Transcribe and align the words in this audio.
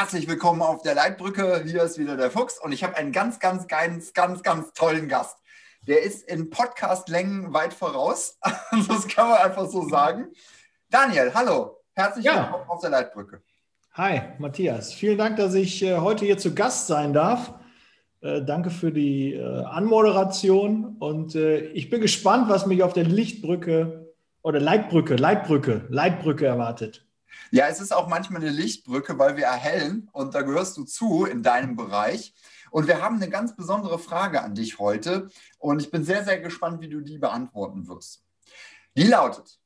Herzlich 0.00 0.26
willkommen 0.26 0.62
auf 0.62 0.80
der 0.80 0.94
Leitbrücke. 0.94 1.62
Hier 1.66 1.82
ist 1.82 1.98
wieder 1.98 2.16
der 2.16 2.30
Fuchs 2.30 2.58
und 2.58 2.72
ich 2.72 2.82
habe 2.82 2.96
einen 2.96 3.12
ganz, 3.12 3.38
ganz, 3.38 3.68
ganz, 3.68 4.14
ganz, 4.14 4.42
ganz 4.42 4.72
tollen 4.72 5.08
Gast. 5.08 5.36
Der 5.86 6.02
ist 6.02 6.26
in 6.26 6.48
Podcast-Längen 6.48 7.52
weit 7.52 7.74
voraus. 7.74 8.38
Das 8.88 9.06
kann 9.08 9.28
man 9.28 9.40
einfach 9.40 9.68
so 9.68 9.86
sagen. 9.90 10.28
Daniel, 10.88 11.32
hallo. 11.34 11.82
Herzlich 11.92 12.24
ja. 12.24 12.44
willkommen 12.44 12.64
auf 12.70 12.80
der 12.80 12.88
Leitbrücke. 12.88 13.42
Hi, 13.92 14.22
Matthias. 14.38 14.94
Vielen 14.94 15.18
Dank, 15.18 15.36
dass 15.36 15.52
ich 15.52 15.82
äh, 15.82 15.98
heute 15.98 16.24
hier 16.24 16.38
zu 16.38 16.54
Gast 16.54 16.86
sein 16.86 17.12
darf. 17.12 17.52
Äh, 18.22 18.40
danke 18.40 18.70
für 18.70 18.92
die 18.92 19.34
äh, 19.34 19.64
Anmoderation 19.64 20.96
und 20.98 21.34
ich 21.34 21.90
bin 21.90 22.00
gespannt, 22.00 22.48
was 22.48 22.64
mich 22.64 22.82
auf 22.82 22.94
der 22.94 23.04
Lichtbrücke 23.04 24.14
oder 24.40 24.60
Leitbrücke, 24.60 25.16
Leitbrücke, 25.16 25.84
Leitbrücke 25.90 26.46
erwartet. 26.46 27.04
Ja, 27.52 27.66
es 27.66 27.80
ist 27.80 27.92
auch 27.92 28.08
manchmal 28.08 28.42
eine 28.42 28.50
Lichtbrücke, 28.50 29.18
weil 29.18 29.36
wir 29.36 29.44
erhellen 29.44 30.08
und 30.12 30.34
da 30.34 30.42
gehörst 30.42 30.76
du 30.76 30.84
zu 30.84 31.24
in 31.24 31.42
deinem 31.42 31.76
Bereich. 31.76 32.34
Und 32.70 32.86
wir 32.86 33.02
haben 33.02 33.16
eine 33.16 33.28
ganz 33.28 33.56
besondere 33.56 33.98
Frage 33.98 34.42
an 34.42 34.54
dich 34.54 34.78
heute 34.78 35.28
und 35.58 35.82
ich 35.82 35.90
bin 35.90 36.04
sehr, 36.04 36.24
sehr 36.24 36.40
gespannt, 36.40 36.80
wie 36.80 36.88
du 36.88 37.00
die 37.00 37.18
beantworten 37.18 37.88
wirst. 37.88 38.22
Die 38.96 39.08
lautet, 39.08 39.58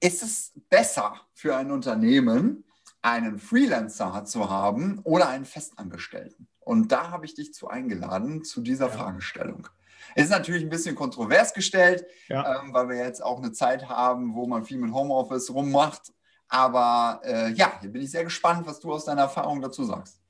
ist 0.00 0.22
es 0.22 0.52
besser 0.68 1.20
für 1.32 1.56
ein 1.56 1.70
Unternehmen, 1.70 2.64
einen 3.02 3.38
Freelancer 3.38 4.24
zu 4.24 4.50
haben 4.50 4.98
oder 5.04 5.28
einen 5.28 5.44
Festangestellten? 5.44 6.48
Und 6.58 6.90
da 6.90 7.10
habe 7.10 7.26
ich 7.26 7.34
dich 7.34 7.54
zu 7.54 7.68
eingeladen 7.68 8.42
zu 8.42 8.60
dieser 8.60 8.88
ja. 8.88 8.92
Fragestellung. 8.92 9.68
Es 10.14 10.24
ist 10.24 10.30
natürlich 10.30 10.62
ein 10.62 10.70
bisschen 10.70 10.94
kontrovers 10.94 11.54
gestellt, 11.54 12.04
ja. 12.28 12.60
ähm, 12.60 12.72
weil 12.72 12.88
wir 12.88 12.96
jetzt 12.96 13.22
auch 13.22 13.38
eine 13.38 13.52
Zeit 13.52 13.88
haben, 13.88 14.34
wo 14.34 14.46
man 14.46 14.64
viel 14.64 14.78
mit 14.78 14.92
Homeoffice 14.92 15.52
rummacht. 15.52 16.12
Aber 16.48 17.20
äh, 17.24 17.52
ja, 17.52 17.72
hier 17.80 17.90
bin 17.90 18.02
ich 18.02 18.10
sehr 18.10 18.24
gespannt, 18.24 18.66
was 18.66 18.80
du 18.80 18.92
aus 18.92 19.06
deiner 19.06 19.22
Erfahrung 19.22 19.62
dazu 19.62 19.84
sagst. 19.84 20.20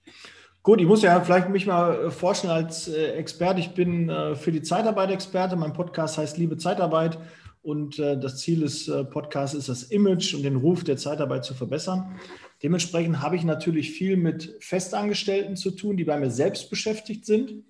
Gut, 0.63 0.80
ich 0.80 0.87
muss 0.87 1.02
ja 1.02 1.21
vielleicht 1.21 1.49
mich 1.49 1.66
mal 1.66 2.07
äh, 2.07 2.11
vorstellen 2.13 2.52
als 2.52 2.87
äh, 2.87 3.15
Experte. 3.15 3.59
Ich 3.59 3.74
bin 3.74 4.09
äh, 4.09 4.37
für 4.37 4.52
die 4.52 4.63
Zeitarbeit 4.63 5.11
Experte. 5.11 5.57
Mein 5.57 5.73
Podcast 5.73 6.18
heißt 6.18 6.39
Liebe 6.39 6.57
Zeitarbeit. 6.57 7.18
Und 7.63 7.99
äh, 7.99 8.18
das 8.18 8.39
Ziel 8.39 8.61
des 8.61 8.87
äh, 8.89 9.05
Podcasts 9.05 9.57
ist, 9.57 9.68
das 9.68 9.85
Image 9.85 10.35
und 10.35 10.43
den 10.43 10.57
Ruf 10.57 10.85
der 10.85 10.96
Zeitarbeit 10.96 11.45
zu 11.45 11.55
verbessern. 11.55 12.16
Dementsprechend 12.63 13.21
habe 13.21 13.35
ich 13.35 13.43
natürlich 13.43 13.91
viel 13.91 14.16
mit 14.16 14.57
Festangestellten 14.61 15.57
zu 15.57 15.73
tun, 15.73 15.96
die 15.96 16.05
bei 16.05 16.16
mir 16.16 16.30
selbst 16.30 16.71
beschäftigt 16.71 17.27
sind 17.27 17.65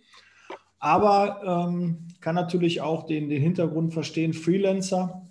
aber 0.83 1.69
ähm, 1.69 2.09
kann 2.21 2.35
natürlich 2.35 2.81
auch 2.81 3.05
den, 3.05 3.29
den 3.29 3.41
Hintergrund 3.41 3.95
verstehen, 3.95 4.33
Freelancer. 4.33 5.23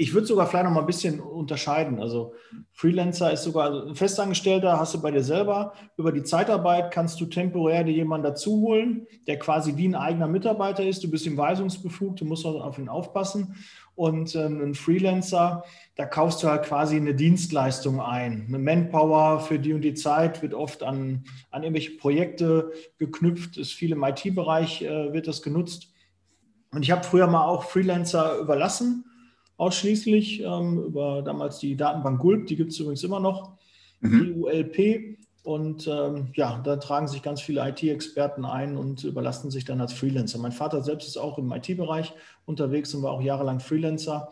Ich 0.00 0.14
würde 0.14 0.26
sogar 0.26 0.46
vielleicht 0.46 0.64
noch 0.64 0.72
mal 0.72 0.80
ein 0.80 0.86
bisschen 0.86 1.20
unterscheiden. 1.20 2.00
Also 2.00 2.32
Freelancer 2.72 3.34
ist 3.34 3.42
sogar 3.42 3.66
also 3.66 3.86
ein 3.86 3.94
Festangestellter, 3.94 4.80
hast 4.80 4.94
du 4.94 5.02
bei 5.02 5.10
dir 5.10 5.22
selber. 5.22 5.74
Über 5.98 6.10
die 6.10 6.22
Zeitarbeit 6.22 6.90
kannst 6.90 7.20
du 7.20 7.26
temporär 7.26 7.84
dir 7.84 7.92
jemanden 7.92 8.24
dazu 8.24 8.62
holen, 8.62 9.06
der 9.26 9.38
quasi 9.38 9.76
wie 9.76 9.86
ein 9.86 9.94
eigener 9.94 10.26
Mitarbeiter 10.26 10.82
ist. 10.82 11.04
Du 11.04 11.10
bist 11.10 11.26
ihm 11.26 11.36
weisungsbefugt, 11.36 12.18
du 12.18 12.24
musst 12.24 12.46
auf 12.46 12.78
ihn 12.78 12.88
aufpassen. 12.88 13.56
Und 13.94 14.34
ähm, 14.36 14.62
ein 14.62 14.74
Freelancer, 14.74 15.64
da 15.96 16.06
kaufst 16.06 16.42
du 16.42 16.48
halt 16.48 16.62
quasi 16.62 16.96
eine 16.96 17.14
Dienstleistung 17.14 18.00
ein. 18.00 18.46
Eine 18.48 18.58
Manpower 18.58 19.40
für 19.40 19.58
die 19.58 19.74
und 19.74 19.82
die 19.82 19.92
Zeit 19.92 20.40
wird 20.40 20.54
oft 20.54 20.82
an, 20.82 21.24
an 21.50 21.62
irgendwelche 21.62 21.98
Projekte 21.98 22.72
geknüpft, 22.96 23.58
ist 23.58 23.74
viel 23.74 23.92
im 23.92 24.02
IT-Bereich 24.02 24.80
äh, 24.80 25.12
wird 25.12 25.28
das 25.28 25.42
genutzt. 25.42 25.92
Und 26.72 26.84
ich 26.84 26.90
habe 26.90 27.04
früher 27.04 27.26
mal 27.26 27.44
auch 27.44 27.64
Freelancer 27.64 28.38
überlassen, 28.38 29.04
ausschließlich 29.60 30.40
ähm, 30.40 30.82
über 30.84 31.20
damals 31.20 31.58
die 31.58 31.76
Datenbank 31.76 32.18
Gulp, 32.18 32.46
die 32.46 32.56
gibt 32.56 32.72
es 32.72 32.78
übrigens 32.78 33.04
immer 33.04 33.20
noch, 33.20 33.58
mhm. 34.00 34.42
ULP. 34.42 35.18
Und 35.42 35.86
ähm, 35.86 36.28
ja, 36.34 36.60
da 36.64 36.76
tragen 36.76 37.08
sich 37.08 37.22
ganz 37.22 37.40
viele 37.40 37.66
IT-Experten 37.68 38.44
ein 38.44 38.76
und 38.76 39.04
überlassen 39.04 39.50
sich 39.50 39.64
dann 39.64 39.80
als 39.80 39.92
Freelancer. 39.92 40.38
Mein 40.38 40.52
Vater 40.52 40.82
selbst 40.82 41.08
ist 41.08 41.16
auch 41.18 41.38
im 41.38 41.52
IT-Bereich 41.52 42.12
unterwegs 42.46 42.94
und 42.94 43.02
war 43.02 43.12
auch 43.12 43.22
jahrelang 43.22 43.60
Freelancer. 43.60 44.30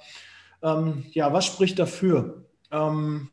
Ähm, 0.62 1.05
ja, 1.12 1.33
was 1.33 1.47
spricht 1.47 1.78
dafür? 1.78 2.44
Ähm, 2.71 3.28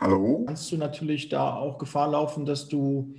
Hallo? 0.00 0.44
Kannst 0.46 0.70
du 0.72 0.76
natürlich 0.76 1.28
da 1.28 1.54
auch 1.54 1.78
Gefahr 1.78 2.10
laufen, 2.10 2.44
dass 2.44 2.68
du 2.68 3.14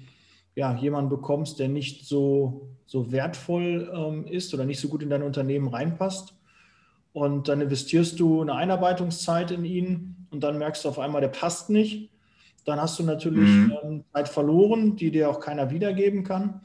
ja, 0.56 0.75
jemanden 0.75 1.09
bekommst, 1.09 1.59
der 1.59 1.68
nicht 1.68 2.06
so, 2.06 2.69
so 2.86 3.12
wertvoll 3.12 3.91
ähm, 3.94 4.28
ist 4.28 4.53
oder 4.53 4.66
nicht 4.66 4.80
so 4.80 4.88
gut 4.88 5.02
in 5.02 5.09
dein 5.09 5.24
Unternehmen 5.24 5.68
reinpasst. 5.68 6.36
Und 7.12 7.47
dann 7.47 7.62
investierst 7.62 8.19
du 8.19 8.41
eine 8.41 8.56
Einarbeitungszeit 8.56 9.52
in 9.52 9.66
ihn 9.66 10.28
und 10.31 10.44
dann 10.44 10.58
merkst 10.58 10.84
du 10.84 10.90
auf 10.90 11.00
einmal, 11.00 11.22
der 11.22 11.28
passt 11.28 11.69
nicht. 11.69 12.09
Dann 12.66 12.80
hast 12.80 12.97
du 12.97 13.03
natürlich 13.03 13.50
mhm. 13.50 13.74
ähm, 13.84 14.03
Zeit 14.14 14.30
verloren, 14.30 14.96
die 14.96 15.12
dir 15.12 15.30
auch 15.30 15.40
keiner 15.40 15.69
wiedergeben 15.69 16.24
kann. 16.24 16.62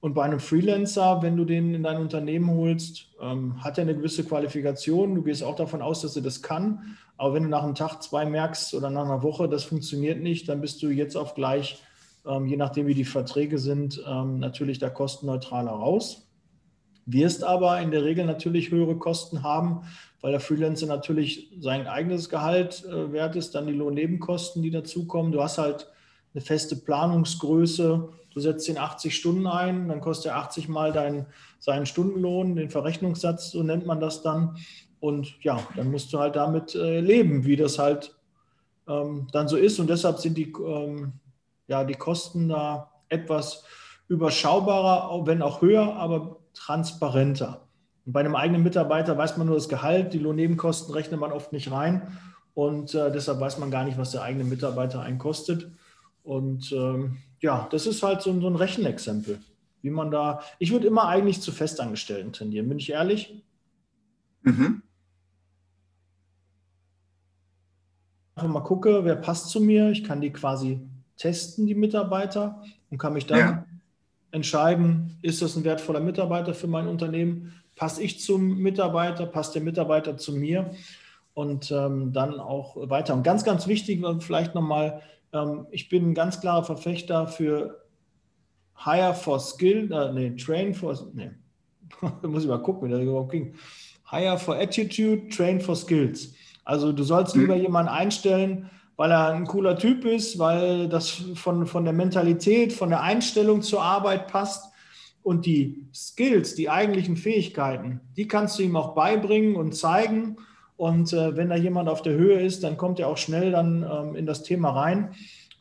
Und 0.00 0.14
bei 0.14 0.24
einem 0.24 0.40
Freelancer, 0.40 1.20
wenn 1.22 1.36
du 1.36 1.44
den 1.44 1.74
in 1.74 1.82
dein 1.82 1.98
Unternehmen 1.98 2.50
holst, 2.50 3.08
ähm, 3.20 3.62
hat 3.62 3.76
er 3.76 3.82
eine 3.82 3.94
gewisse 3.94 4.24
Qualifikation. 4.24 5.14
Du 5.14 5.22
gehst 5.22 5.42
auch 5.42 5.56
davon 5.56 5.82
aus, 5.82 6.00
dass 6.00 6.16
er 6.16 6.22
das 6.22 6.42
kann. 6.42 6.96
Aber 7.18 7.34
wenn 7.34 7.42
du 7.42 7.48
nach 7.50 7.62
einem 7.62 7.74
Tag, 7.74 8.02
zwei 8.02 8.24
merkst 8.24 8.72
oder 8.74 8.88
nach 8.88 9.04
einer 9.04 9.22
Woche, 9.22 9.46
das 9.46 9.64
funktioniert 9.64 10.22
nicht, 10.22 10.48
dann 10.48 10.62
bist 10.62 10.82
du 10.82 10.88
jetzt 10.88 11.16
auf 11.16 11.34
gleich 11.34 11.82
ähm, 12.26 12.46
je 12.46 12.56
nachdem, 12.56 12.86
wie 12.86 12.94
die 12.94 13.04
Verträge 13.04 13.58
sind, 13.58 14.02
ähm, 14.06 14.38
natürlich 14.38 14.78
da 14.78 14.90
kostenneutraler 14.90 15.72
raus. 15.72 16.28
Wirst 17.06 17.44
aber 17.44 17.80
in 17.80 17.90
der 17.90 18.04
Regel 18.04 18.26
natürlich 18.26 18.70
höhere 18.70 18.96
Kosten 18.96 19.42
haben, 19.42 19.82
weil 20.20 20.32
der 20.32 20.40
Freelancer 20.40 20.86
natürlich 20.86 21.50
sein 21.58 21.86
eigenes 21.86 22.28
Gehalt 22.28 22.84
äh, 22.84 23.12
wert 23.12 23.36
ist, 23.36 23.54
dann 23.54 23.66
die 23.66 23.72
Lohnnebenkosten, 23.72 24.62
die 24.62 24.70
dazukommen. 24.70 25.32
Du 25.32 25.42
hast 25.42 25.58
halt 25.58 25.88
eine 26.34 26.42
feste 26.42 26.76
Planungsgröße. 26.76 28.08
Du 28.32 28.40
setzt 28.40 28.68
ihn 28.68 28.78
80 28.78 29.16
Stunden 29.16 29.46
ein, 29.46 29.88
dann 29.88 30.00
kostet 30.00 30.32
er 30.32 30.36
80 30.36 30.68
mal 30.68 30.92
deinen, 30.92 31.26
seinen 31.58 31.86
Stundenlohn, 31.86 32.54
den 32.54 32.70
Verrechnungssatz, 32.70 33.50
so 33.50 33.62
nennt 33.62 33.86
man 33.86 33.98
das 33.98 34.22
dann. 34.22 34.56
Und 35.00 35.42
ja, 35.42 35.66
dann 35.74 35.90
musst 35.90 36.12
du 36.12 36.18
halt 36.18 36.36
damit 36.36 36.74
äh, 36.74 37.00
leben, 37.00 37.44
wie 37.44 37.56
das 37.56 37.78
halt 37.78 38.14
ähm, 38.86 39.26
dann 39.32 39.48
so 39.48 39.56
ist. 39.56 39.80
Und 39.80 39.90
deshalb 39.90 40.18
sind 40.18 40.36
die 40.36 40.52
ähm, 40.64 41.14
ja, 41.70 41.84
die 41.84 41.94
Kosten 41.94 42.48
da 42.48 42.90
etwas 43.08 43.64
überschaubarer, 44.08 45.24
wenn 45.24 45.40
auch 45.40 45.62
höher, 45.62 45.94
aber 45.94 46.40
transparenter. 46.52 47.68
Und 48.04 48.12
bei 48.12 48.20
einem 48.20 48.34
eigenen 48.34 48.64
Mitarbeiter 48.64 49.16
weiß 49.16 49.36
man 49.36 49.46
nur 49.46 49.54
das 49.54 49.68
Gehalt, 49.68 50.12
die 50.12 50.18
Lohnnebenkosten 50.18 50.92
rechnet 50.92 51.20
man 51.20 51.30
oft 51.30 51.52
nicht 51.52 51.70
rein 51.70 52.18
und 52.54 52.92
äh, 52.94 53.12
deshalb 53.12 53.38
weiß 53.38 53.58
man 53.58 53.70
gar 53.70 53.84
nicht, 53.84 53.98
was 53.98 54.10
der 54.10 54.22
eigene 54.22 54.42
Mitarbeiter 54.42 55.00
einen 55.00 55.18
kostet. 55.18 55.70
Und 56.24 56.72
ähm, 56.72 57.18
ja, 57.40 57.68
das 57.70 57.86
ist 57.86 58.02
halt 58.02 58.20
so, 58.20 58.38
so 58.40 58.48
ein 58.48 58.56
Rechenexempel, 58.56 59.38
wie 59.82 59.90
man 59.90 60.10
da, 60.10 60.40
ich 60.58 60.72
würde 60.72 60.88
immer 60.88 61.06
eigentlich 61.06 61.40
zu 61.40 61.52
Festangestellten 61.52 62.32
tendieren, 62.32 62.68
bin 62.68 62.78
ich 62.80 62.90
ehrlich? 62.90 63.44
Mhm. 64.42 64.82
Einfach 68.34 68.50
mal 68.50 68.60
gucke, 68.60 69.04
wer 69.04 69.16
passt 69.16 69.50
zu 69.50 69.60
mir. 69.60 69.90
Ich 69.90 70.02
kann 70.02 70.20
die 70.20 70.32
quasi 70.32 70.80
testen 71.20 71.66
die 71.66 71.74
Mitarbeiter 71.74 72.62
und 72.90 72.98
kann 72.98 73.12
mich 73.12 73.26
dann 73.26 73.38
ja. 73.38 73.66
entscheiden, 74.32 75.18
ist 75.20 75.42
das 75.42 75.54
ein 75.54 75.64
wertvoller 75.64 76.00
Mitarbeiter 76.00 76.54
für 76.54 76.66
mein 76.66 76.88
Unternehmen? 76.88 77.52
Passe 77.76 78.02
ich 78.02 78.20
zum 78.20 78.56
Mitarbeiter? 78.58 79.26
Passt 79.26 79.54
der 79.54 79.62
Mitarbeiter 79.62 80.16
zu 80.16 80.32
mir? 80.32 80.70
Und 81.34 81.70
ähm, 81.70 82.12
dann 82.12 82.40
auch 82.40 82.76
weiter. 82.88 83.14
Und 83.14 83.22
ganz, 83.22 83.44
ganz 83.44 83.66
wichtig, 83.66 84.02
vielleicht 84.20 84.54
nochmal, 84.54 85.02
ähm, 85.32 85.66
ich 85.70 85.90
bin 85.90 86.10
ein 86.10 86.14
ganz 86.14 86.40
klarer 86.40 86.64
Verfechter 86.64 87.28
für 87.28 87.84
Hire 88.76 89.14
for 89.14 89.38
Skill, 89.38 89.92
äh, 89.92 90.12
nee, 90.12 90.30
Train 90.36 90.74
for, 90.74 90.98
nee, 91.12 91.30
muss 92.22 92.44
ich 92.44 92.48
mal 92.48 92.62
gucken, 92.62 92.88
wie 92.88 92.92
das 92.92 93.02
überhaupt 93.02 93.32
ging. 93.32 93.54
Hire 94.10 94.38
for 94.38 94.56
Attitude, 94.56 95.28
Train 95.28 95.60
for 95.60 95.76
Skills. 95.76 96.34
Also 96.64 96.92
du 96.92 97.02
sollst 97.02 97.36
mhm. 97.36 97.42
lieber 97.42 97.56
jemanden 97.56 97.90
einstellen, 97.90 98.70
weil 99.00 99.12
er 99.12 99.30
ein 99.30 99.46
cooler 99.46 99.78
Typ 99.78 100.04
ist, 100.04 100.38
weil 100.38 100.86
das 100.86 101.08
von, 101.34 101.66
von 101.66 101.84
der 101.84 101.94
Mentalität, 101.94 102.70
von 102.70 102.90
der 102.90 103.00
Einstellung 103.00 103.62
zur 103.62 103.82
Arbeit 103.82 104.26
passt. 104.26 104.70
Und 105.22 105.46
die 105.46 105.86
Skills, 105.94 106.54
die 106.54 106.68
eigentlichen 106.68 107.16
Fähigkeiten, 107.16 108.02
die 108.18 108.28
kannst 108.28 108.58
du 108.58 108.62
ihm 108.62 108.76
auch 108.76 108.94
beibringen 108.94 109.56
und 109.56 109.74
zeigen. 109.74 110.36
Und 110.76 111.14
äh, 111.14 111.34
wenn 111.34 111.48
da 111.48 111.56
jemand 111.56 111.88
auf 111.88 112.02
der 112.02 112.12
Höhe 112.12 112.42
ist, 112.42 112.62
dann 112.62 112.76
kommt 112.76 113.00
er 113.00 113.08
auch 113.08 113.16
schnell 113.16 113.52
dann 113.52 113.86
ähm, 113.90 114.16
in 114.16 114.26
das 114.26 114.42
Thema 114.42 114.68
rein. 114.68 115.14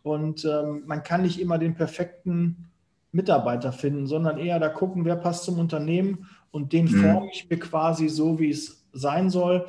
Und 0.03 0.43
ähm, 0.43 0.83
man 0.85 1.03
kann 1.03 1.21
nicht 1.21 1.39
immer 1.39 1.57
den 1.57 1.75
perfekten 1.75 2.69
Mitarbeiter 3.13 3.71
finden, 3.71 4.05
sondern 4.05 4.37
eher 4.37 4.59
da 4.59 4.67
gucken, 4.67 5.05
wer 5.05 5.15
passt 5.15 5.45
zum 5.45 5.59
Unternehmen 5.59 6.27
und 6.51 6.73
den 6.73 6.91
mhm. 6.91 7.03
forme 7.03 7.29
ich 7.31 7.49
mir 7.49 7.57
quasi 7.57 8.09
so, 8.09 8.37
wie 8.37 8.49
es 8.49 8.85
sein 8.91 9.29
soll. 9.29 9.65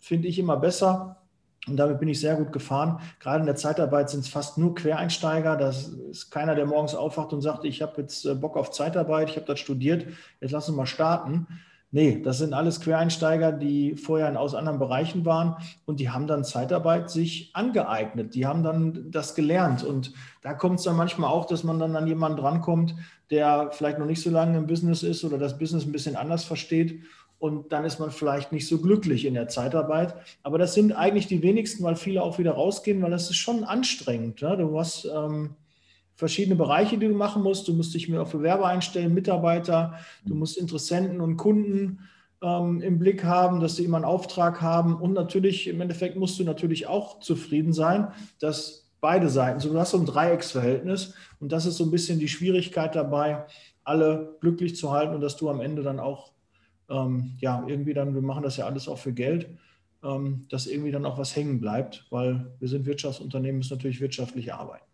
Finde 0.00 0.26
ich 0.26 0.40
immer 0.40 0.56
besser, 0.56 1.23
und 1.66 1.76
damit 1.76 1.98
bin 1.98 2.08
ich 2.08 2.20
sehr 2.20 2.36
gut 2.36 2.52
gefahren. 2.52 3.00
Gerade 3.20 3.40
in 3.40 3.46
der 3.46 3.56
Zeitarbeit 3.56 4.10
sind 4.10 4.20
es 4.20 4.28
fast 4.28 4.58
nur 4.58 4.74
Quereinsteiger. 4.74 5.56
Das 5.56 5.88
ist 6.10 6.30
keiner, 6.30 6.54
der 6.54 6.66
morgens 6.66 6.94
aufwacht 6.94 7.32
und 7.32 7.40
sagt, 7.40 7.64
ich 7.64 7.80
habe 7.80 8.02
jetzt 8.02 8.26
äh, 8.26 8.34
Bock 8.34 8.56
auf 8.56 8.70
Zeitarbeit, 8.70 9.30
ich 9.30 9.36
habe 9.36 9.46
das 9.46 9.60
studiert, 9.60 10.06
jetzt 10.40 10.50
lass 10.50 10.68
uns 10.68 10.76
mal 10.76 10.86
starten. 10.86 11.46
Nee, 11.90 12.20
das 12.20 12.38
sind 12.38 12.54
alles 12.54 12.80
Quereinsteiger, 12.80 13.52
die 13.52 13.94
vorher 13.94 14.38
aus 14.40 14.56
anderen 14.56 14.80
Bereichen 14.80 15.24
waren 15.24 15.54
und 15.86 16.00
die 16.00 16.10
haben 16.10 16.26
dann 16.26 16.42
Zeitarbeit 16.42 17.08
sich 17.08 17.52
angeeignet. 17.54 18.34
Die 18.34 18.46
haben 18.46 18.64
dann 18.64 19.12
das 19.12 19.36
gelernt. 19.36 19.84
Und 19.84 20.12
da 20.42 20.54
kommt 20.54 20.80
es 20.80 20.84
dann 20.84 20.96
manchmal 20.96 21.30
auch, 21.30 21.44
dass 21.44 21.62
man 21.62 21.78
dann 21.78 21.94
an 21.94 22.08
jemanden 22.08 22.38
drankommt, 22.38 22.96
der 23.30 23.70
vielleicht 23.70 24.00
noch 24.00 24.06
nicht 24.06 24.20
so 24.20 24.30
lange 24.30 24.58
im 24.58 24.66
Business 24.66 25.04
ist 25.04 25.22
oder 25.22 25.38
das 25.38 25.56
Business 25.56 25.86
ein 25.86 25.92
bisschen 25.92 26.16
anders 26.16 26.42
versteht. 26.42 27.00
Und 27.44 27.72
dann 27.72 27.84
ist 27.84 28.00
man 28.00 28.10
vielleicht 28.10 28.52
nicht 28.52 28.66
so 28.66 28.78
glücklich 28.78 29.26
in 29.26 29.34
der 29.34 29.48
Zeitarbeit. 29.48 30.14
Aber 30.42 30.56
das 30.56 30.72
sind 30.72 30.92
eigentlich 30.92 31.26
die 31.26 31.42
wenigsten, 31.42 31.84
weil 31.84 31.94
viele 31.94 32.22
auch 32.22 32.38
wieder 32.38 32.52
rausgehen, 32.52 33.02
weil 33.02 33.10
das 33.10 33.28
ist 33.28 33.36
schon 33.36 33.64
anstrengend. 33.64 34.40
Ja? 34.40 34.56
Du 34.56 34.78
hast. 34.78 35.04
Ähm, 35.04 35.50
verschiedene 36.16 36.54
Bereiche, 36.54 36.96
die 36.96 37.08
du 37.08 37.14
machen 37.14 37.42
musst. 37.42 37.66
Du 37.66 37.72
musst 37.72 37.92
dich 37.92 38.08
mehr 38.08 38.22
auf 38.22 38.30
Bewerber 38.30 38.66
einstellen, 38.66 39.14
Mitarbeiter, 39.14 39.94
du 40.24 40.36
musst 40.36 40.56
Interessenten 40.56 41.20
und 41.20 41.36
Kunden 41.36 41.98
ähm, 42.40 42.80
im 42.82 42.98
Blick 42.98 43.24
haben, 43.24 43.60
dass 43.60 43.76
sie 43.76 43.84
immer 43.84 43.96
einen 43.96 44.04
Auftrag 44.04 44.60
haben. 44.60 44.94
Und 44.94 45.12
natürlich, 45.12 45.66
im 45.66 45.80
Endeffekt 45.80 46.16
musst 46.16 46.38
du 46.38 46.44
natürlich 46.44 46.86
auch 46.86 47.18
zufrieden 47.20 47.72
sein, 47.72 48.08
dass 48.38 48.90
beide 49.00 49.28
Seiten, 49.28 49.60
so 49.60 49.70
du 49.70 49.78
hast 49.78 49.90
so 49.90 49.98
ein 49.98 50.06
Dreiecksverhältnis 50.06 51.14
und 51.40 51.52
das 51.52 51.66
ist 51.66 51.76
so 51.76 51.84
ein 51.84 51.90
bisschen 51.90 52.20
die 52.20 52.28
Schwierigkeit 52.28 52.94
dabei, 52.94 53.44
alle 53.82 54.36
glücklich 54.40 54.76
zu 54.76 54.92
halten 54.92 55.14
und 55.14 55.20
dass 55.20 55.36
du 55.36 55.50
am 55.50 55.60
Ende 55.60 55.82
dann 55.82 56.00
auch, 56.00 56.30
ähm, 56.88 57.36
ja, 57.38 57.64
irgendwie 57.66 57.94
dann, 57.94 58.14
wir 58.14 58.22
machen 58.22 58.42
das 58.42 58.56
ja 58.56 58.66
alles 58.66 58.88
auch 58.88 58.98
für 58.98 59.12
Geld, 59.12 59.48
ähm, 60.02 60.46
dass 60.50 60.66
irgendwie 60.66 60.90
dann 60.90 61.06
auch 61.06 61.18
was 61.18 61.34
hängen 61.34 61.60
bleibt, 61.60 62.06
weil 62.10 62.52
wir 62.58 62.68
sind 62.68 62.86
Wirtschaftsunternehmen, 62.86 63.58
müssen 63.58 63.74
natürlich 63.74 64.00
wirtschaftlich 64.00 64.52
arbeiten 64.52 64.84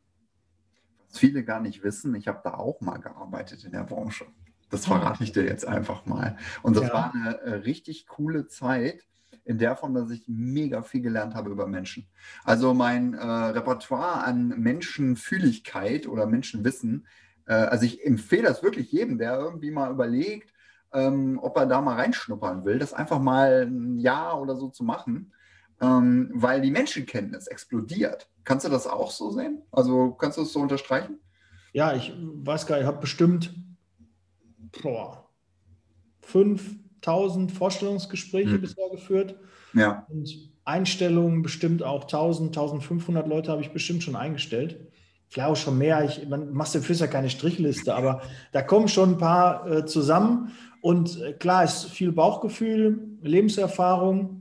viele 1.13 1.45
gar 1.45 1.61
nicht 1.61 1.83
wissen, 1.83 2.15
ich 2.15 2.29
habe 2.29 2.41
da 2.45 2.55
auch 2.55 2.81
mal 2.81 2.99
gearbeitet 2.99 3.65
in 3.65 3.73
der 3.73 3.85
Branche. 3.85 4.27
Das 4.71 4.85
ah. 4.85 4.99
verrate 4.99 5.25
ich 5.25 5.33
dir 5.33 5.45
jetzt 5.45 5.67
einfach 5.67 6.07
mal. 6.07 6.37
Und 6.63 6.77
das 6.77 6.85
ja. 6.85 6.95
war 6.95 7.15
eine 7.15 7.41
äh, 7.41 7.55
richtig 7.57 8.07
coole 8.07 8.47
Zeit, 8.47 9.05
in 9.45 9.59
der 9.59 9.75
von, 9.75 9.95
dass 9.95 10.11
ich 10.11 10.25
mega 10.29 10.83
viel 10.83 11.01
gelernt 11.01 11.35
habe 11.35 11.51
über 11.51 11.67
Menschen. 11.67 12.07
Also 12.45 12.75
mein 12.75 13.15
äh, 13.15 13.25
Repertoire 13.25 14.25
an 14.25 14.49
Menschenfühligkeit 14.49 16.07
oder 16.07 16.27
Menschenwissen, 16.27 17.07
äh, 17.47 17.55
also 17.55 17.85
ich 17.85 18.05
empfehle 18.05 18.45
das 18.45 18.63
wirklich 18.63 18.93
jedem, 18.93 19.19
der 19.19 19.39
irgendwie 19.39 19.71
mal 19.71 19.91
überlegt, 19.91 20.53
ähm, 20.93 21.39
ob 21.43 21.57
er 21.57 21.67
da 21.67 21.81
mal 21.81 21.97
reinschnuppern 21.97 22.65
will, 22.65 22.79
das 22.79 22.93
einfach 22.93 23.19
mal 23.19 23.67
ein 23.67 23.99
Jahr 23.99 24.41
oder 24.41 24.57
so 24.57 24.69
zu 24.69 24.85
machen 24.85 25.33
ähm, 25.81 26.31
weil 26.35 26.61
die 26.61 26.71
Menschenkenntnis 26.71 27.47
explodiert. 27.47 28.29
Kannst 28.45 28.67
du 28.67 28.71
das 28.71 28.87
auch 28.87 29.11
so 29.11 29.31
sehen? 29.31 29.63
Also 29.71 30.13
kannst 30.13 30.39
du 30.39 30.43
das 30.43 30.53
so 30.53 30.61
unterstreichen? 30.61 31.19
Ja, 31.73 31.95
ich 31.95 32.13
weiß 32.17 32.67
gar 32.67 32.77
nicht, 32.77 32.83
ich 32.83 32.89
habe 32.89 33.01
bestimmt 33.01 33.55
boah, 34.83 35.29
5000 36.23 37.51
Vorstellungsgespräche 37.53 38.53
hm. 38.53 38.61
bisher 38.61 38.89
geführt. 38.91 39.37
Ja. 39.73 40.07
Und 40.09 40.51
Einstellungen 40.65 41.43
bestimmt 41.43 41.83
auch 41.83 42.03
1000, 42.03 42.49
1500 42.49 43.27
Leute 43.27 43.51
habe 43.51 43.63
ich 43.63 43.73
bestimmt 43.73 44.03
schon 44.03 44.17
eingestellt. 44.17 44.89
Vielleicht 45.29 45.49
auch 45.49 45.57
schon 45.57 45.79
mehr. 45.79 46.05
Ich, 46.05 46.29
man 46.29 46.53
macht 46.53 46.75
dafür 46.75 46.97
ja 46.97 47.07
keine 47.07 47.31
Strichliste, 47.31 47.95
aber 47.95 48.21
da 48.53 48.63
kommen 48.63 48.89
schon 48.89 49.11
ein 49.11 49.19
paar 49.19 49.71
äh, 49.71 49.87
zusammen. 49.87 50.53
Und 50.81 51.21
äh, 51.21 51.33
klar 51.33 51.65
ist 51.65 51.87
viel 51.87 52.13
Bauchgefühl, 52.13 53.19
Lebenserfahrung, 53.23 54.41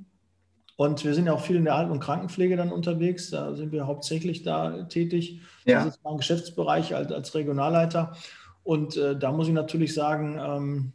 und 0.79 1.03
wir 1.03 1.13
sind 1.13 1.25
ja 1.25 1.33
auch 1.33 1.41
viel 1.41 1.57
in 1.57 1.65
der 1.65 1.75
Alten- 1.75 1.91
und 1.91 1.99
Krankenpflege 1.99 2.55
dann 2.55 2.71
unterwegs. 2.71 3.31
Da 3.31 3.53
sind 3.53 3.73
wir 3.73 3.85
hauptsächlich 3.85 4.43
da 4.43 4.83
tätig. 4.83 5.41
Ja. 5.65 5.83
Das 5.83 5.97
ist 5.97 6.03
mein 6.05 6.15
Geschäftsbereich 6.15 6.95
als, 6.95 7.11
als 7.11 7.35
Regionalleiter. 7.35 8.15
Und 8.63 8.95
äh, 8.95 9.19
da 9.19 9.33
muss 9.33 9.49
ich 9.49 9.53
natürlich 9.53 9.93
sagen, 9.93 10.39
ähm, 10.41 10.93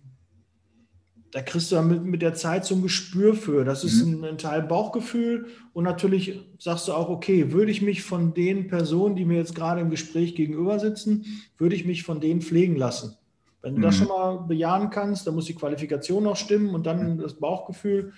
da 1.32 1.42
kriegst 1.42 1.70
du 1.70 1.82
mit, 1.82 2.02
mit 2.02 2.22
der 2.22 2.32
Zeit 2.32 2.64
so 2.64 2.76
ein 2.76 2.82
Gespür 2.82 3.34
für. 3.34 3.66
Das 3.66 3.84
ist 3.84 4.06
mhm. 4.06 4.24
ein, 4.24 4.30
ein, 4.30 4.38
Teil 4.38 4.62
Bauchgefühl. 4.62 5.48
Und 5.74 5.84
natürlich 5.84 6.40
sagst 6.58 6.88
du 6.88 6.94
auch, 6.94 7.10
okay, 7.10 7.52
würde 7.52 7.70
ich 7.70 7.82
mich 7.82 8.02
von 8.02 8.32
den 8.32 8.68
Personen, 8.68 9.16
die 9.16 9.26
mir 9.26 9.36
jetzt 9.36 9.54
gerade 9.54 9.82
im 9.82 9.90
Gespräch 9.90 10.34
gegenüber 10.34 10.78
sitzen, 10.78 11.26
würde 11.58 11.76
ich 11.76 11.84
mich 11.84 12.04
von 12.04 12.20
denen 12.20 12.40
pflegen 12.40 12.76
lassen. 12.76 13.18
Wenn 13.64 13.76
du 13.76 13.78
mhm. 13.78 13.82
das 13.82 13.96
schon 13.96 14.08
mal 14.08 14.36
bejahen 14.40 14.90
kannst, 14.90 15.26
dann 15.26 15.34
muss 15.34 15.46
die 15.46 15.54
Qualifikation 15.54 16.22
noch 16.22 16.36
stimmen 16.36 16.74
und 16.74 16.84
dann 16.84 17.16
das 17.16 17.32
Bauchgefühl 17.32 18.12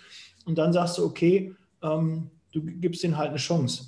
und 0.45 0.59
dann 0.59 0.73
sagst 0.73 0.99
du, 0.99 1.05
okay, 1.05 1.55
ähm, 1.83 2.31
du 2.53 2.63
gibst 2.63 3.05
ihnen 3.05 3.17
halt 3.17 3.29
eine 3.29 3.39
Chance. 3.39 3.85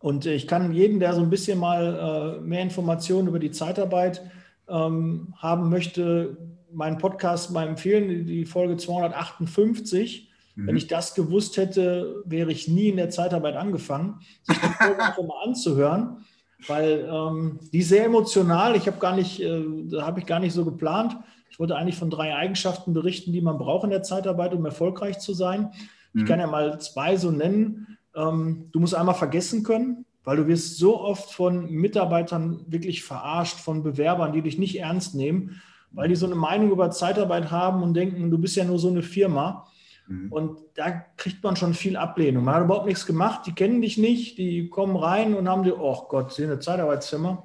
Und 0.00 0.26
ich 0.26 0.48
kann 0.48 0.72
jeden, 0.72 0.98
der 0.98 1.14
so 1.14 1.20
ein 1.20 1.30
bisschen 1.30 1.60
mal 1.60 2.38
äh, 2.38 2.40
mehr 2.40 2.62
Informationen 2.62 3.28
über 3.28 3.38
die 3.38 3.52
Zeitarbeit 3.52 4.22
ähm, 4.68 5.32
haben 5.36 5.70
möchte, 5.70 6.36
meinen 6.72 6.98
Podcast 6.98 7.52
mal 7.52 7.68
empfehlen, 7.68 8.26
die 8.26 8.44
Folge 8.44 8.76
258. 8.76 10.30
Mhm. 10.56 10.66
Wenn 10.66 10.76
ich 10.76 10.88
das 10.88 11.14
gewusst 11.14 11.58
hätte, 11.58 12.24
wäre 12.24 12.50
ich 12.50 12.66
nie 12.66 12.88
in 12.88 12.96
der 12.96 13.10
Zeitarbeit 13.10 13.54
angefangen, 13.54 14.18
sich 14.42 14.58
die 14.58 14.66
Folge 14.66 15.00
einfach 15.00 15.22
mal 15.22 15.44
anzuhören, 15.44 16.24
weil 16.68 17.08
ähm, 17.10 17.58
die 17.72 17.78
ist 17.78 17.88
sehr 17.88 18.04
emotional. 18.04 18.76
Ich 18.76 18.86
habe 18.86 18.98
gar 18.98 19.14
nicht, 19.14 19.40
äh, 19.40 19.64
habe 20.00 20.20
ich 20.20 20.26
gar 20.26 20.40
nicht 20.40 20.52
so 20.52 20.64
geplant. 20.64 21.16
Ich 21.50 21.58
wollte 21.58 21.76
eigentlich 21.76 21.96
von 21.96 22.10
drei 22.10 22.34
Eigenschaften 22.34 22.94
berichten, 22.94 23.32
die 23.32 23.42
man 23.42 23.58
braucht 23.58 23.84
in 23.84 23.90
der 23.90 24.02
Zeitarbeit, 24.02 24.54
um 24.54 24.64
erfolgreich 24.64 25.18
zu 25.18 25.34
sein. 25.34 25.70
Ich 26.14 26.22
mhm. 26.22 26.26
kann 26.26 26.40
ja 26.40 26.46
mal 26.46 26.80
zwei 26.80 27.16
so 27.16 27.30
nennen. 27.30 27.98
Ähm, 28.14 28.68
du 28.72 28.80
musst 28.80 28.94
einmal 28.94 29.14
vergessen 29.14 29.62
können, 29.62 30.04
weil 30.24 30.36
du 30.36 30.46
wirst 30.46 30.78
so 30.78 31.00
oft 31.00 31.32
von 31.32 31.70
Mitarbeitern 31.70 32.64
wirklich 32.68 33.02
verarscht, 33.02 33.58
von 33.58 33.82
Bewerbern, 33.82 34.32
die 34.32 34.42
dich 34.42 34.58
nicht 34.58 34.78
ernst 34.78 35.14
nehmen, 35.14 35.60
weil 35.90 36.08
die 36.08 36.16
so 36.16 36.26
eine 36.26 36.34
Meinung 36.34 36.70
über 36.70 36.90
Zeitarbeit 36.90 37.50
haben 37.50 37.82
und 37.82 37.94
denken, 37.94 38.30
du 38.30 38.38
bist 38.38 38.56
ja 38.56 38.64
nur 38.64 38.78
so 38.78 38.88
eine 38.88 39.02
Firma. 39.02 39.66
Mhm. 40.12 40.32
Und 40.32 40.58
da 40.74 40.90
kriegt 41.16 41.42
man 41.42 41.56
schon 41.56 41.74
viel 41.74 41.96
Ablehnung. 41.96 42.44
Man 42.44 42.54
hat 42.54 42.64
überhaupt 42.64 42.86
nichts 42.86 43.06
gemacht, 43.06 43.46
die 43.46 43.54
kennen 43.54 43.80
dich 43.80 43.98
nicht, 43.98 44.38
die 44.38 44.68
kommen 44.68 44.96
rein 44.96 45.34
und 45.34 45.48
haben 45.48 45.62
dir, 45.62 45.80
oh 45.80 46.06
Gott, 46.08 46.32
sie 46.32 46.42
sind 46.42 46.50
eine 46.50 46.60
Zeitarbeitsfirma. 46.60 47.42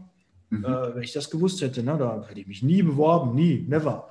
Mhm. 0.50 0.66
Äh, 0.66 0.96
wenn 0.96 1.04
ich 1.04 1.14
das 1.14 1.30
gewusst 1.30 1.62
hätte, 1.62 1.84
ne, 1.84 1.98
da 1.98 2.26
hätte 2.28 2.40
ich 2.40 2.48
mich 2.48 2.64
nie 2.64 2.84
beworben, 2.84 3.36
nie, 3.36 3.66
never. 3.68 4.10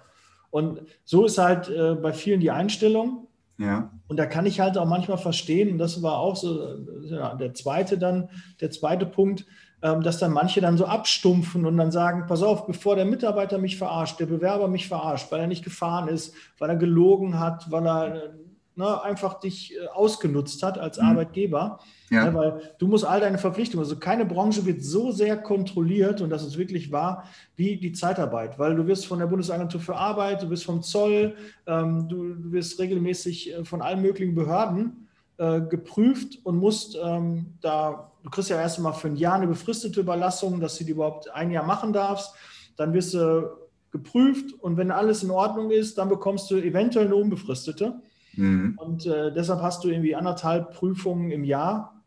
Und 0.50 0.80
so 1.04 1.26
ist 1.26 1.38
halt 1.38 1.68
äh, 1.68 1.94
bei 1.94 2.12
vielen 2.12 2.40
die 2.40 2.50
Einstellung. 2.50 3.26
Ja. 3.58 3.90
Und 4.08 4.18
da 4.18 4.26
kann 4.26 4.46
ich 4.46 4.60
halt 4.60 4.76
auch 4.76 4.86
manchmal 4.86 5.18
verstehen, 5.18 5.72
und 5.72 5.78
das 5.78 6.02
war 6.02 6.18
auch 6.18 6.36
so 6.36 6.76
ja, 7.04 7.34
der 7.34 7.54
zweite 7.54 7.98
dann, 7.98 8.28
der 8.60 8.70
zweite 8.70 9.06
Punkt, 9.06 9.46
dass 9.81 10.19
dann 10.19 10.32
manche 10.32 10.61
dann 10.61 10.78
so 10.78 10.87
abstumpfen 10.87 11.67
und 11.67 11.76
dann 11.76 11.93
sagen, 11.93 12.25
pass 12.26 12.43
auf, 12.43 12.67
bevor 12.67 12.96
der 12.96 13.05
Mitarbeiter 13.05 13.58
mich 13.58 13.76
verarscht, 13.76 14.19
der 14.19 14.26
Bewerber 14.26 14.69
mich 14.69 14.88
verarscht, 14.88 15.31
weil 15.31 15.40
er 15.40 15.46
nicht 15.46 15.64
gefahren 15.64 16.08
ist, 16.08 16.34
weil 16.58 16.70
er 16.70 16.76
gelogen 16.76 17.38
hat, 17.38 17.71
weil 17.71 17.87
er 17.87 18.35
ne, 18.76 19.02
einfach 19.02 19.40
dich 19.40 19.75
äh, 19.75 19.87
ausgenutzt 19.88 20.62
hat 20.62 20.78
als 20.78 20.99
mhm. 20.99 21.09
Arbeitgeber. 21.09 21.80
Ja. 22.11 22.26
Ne, 22.26 22.35
weil 22.35 22.61
du 22.78 22.87
musst 22.87 23.04
all 23.04 23.21
deine 23.21 23.38
Verpflichtungen, 23.38 23.85
also 23.85 23.97
keine 23.97 24.25
Branche 24.25 24.64
wird 24.64 24.85
so 24.85 25.11
sehr 25.11 25.37
kontrolliert 25.37 26.21
und 26.21 26.30
das 26.30 26.47
ist 26.47 26.56
wirklich 26.56 26.92
wahr, 26.92 27.25
wie 27.56 27.78
die 27.78 27.92
Zeitarbeit, 27.92 28.61
weil 28.61 28.76
du 28.76 28.87
wirst 28.87 29.06
von 29.06 29.18
der 29.18 29.26
Bundesagentur 29.26 29.80
für 29.80 29.97
Arbeit, 29.97 30.42
du 30.42 30.50
wirst 30.50 30.64
vom 30.64 30.83
Zoll, 30.83 31.35
ähm, 31.66 32.09
du, 32.09 32.35
du, 32.35 32.52
wirst 32.52 32.78
regelmäßig 32.78 33.52
äh, 33.52 33.64
von 33.64 33.83
allen 33.83 34.02
möglichen 34.02 34.37
Behörden 34.37 35.09
äh, 35.38 35.61
geprüft 35.62 36.38
und 36.45 36.59
musst 36.59 36.97
ähm, 37.02 37.54
da, 37.61 38.12
du 38.26 38.30
kriegst 38.30 38.50
ja 38.50 38.61
erst 38.61 38.78
einmal 38.78 38.92
für 38.92 39.06
ein 39.06 39.14
Jahr 39.14 39.37
eine 39.37 39.47
befristete 39.47 40.00
Überlassung, 40.00 40.59
dass 40.59 40.76
du 40.76 40.85
die 40.85 40.90
überhaupt 40.90 41.30
ein 41.30 41.52
Jahr 41.52 41.64
machen 41.64 41.92
darfst, 41.92 42.35
dann 42.76 42.92
wirst 42.92 43.14
du 43.14 43.56
geprüft 43.92 44.52
und 44.52 44.76
wenn 44.76 44.90
alles 44.90 45.23
in 45.23 45.30
Ordnung 45.30 45.71
ist, 45.71 45.97
dann 45.97 46.09
bekommst 46.09 46.50
du 46.50 46.56
eventuell 46.56 47.06
eine 47.06 47.14
unbefristete. 47.14 47.95
Mhm. 48.35 48.76
Und 48.78 49.06
äh, 49.06 49.33
deshalb 49.33 49.62
hast 49.62 49.85
du 49.85 49.88
irgendwie 49.88 50.16
anderthalb 50.16 50.75
Prüfungen 50.75 51.30
im 51.30 51.45
Jahr 51.45 52.02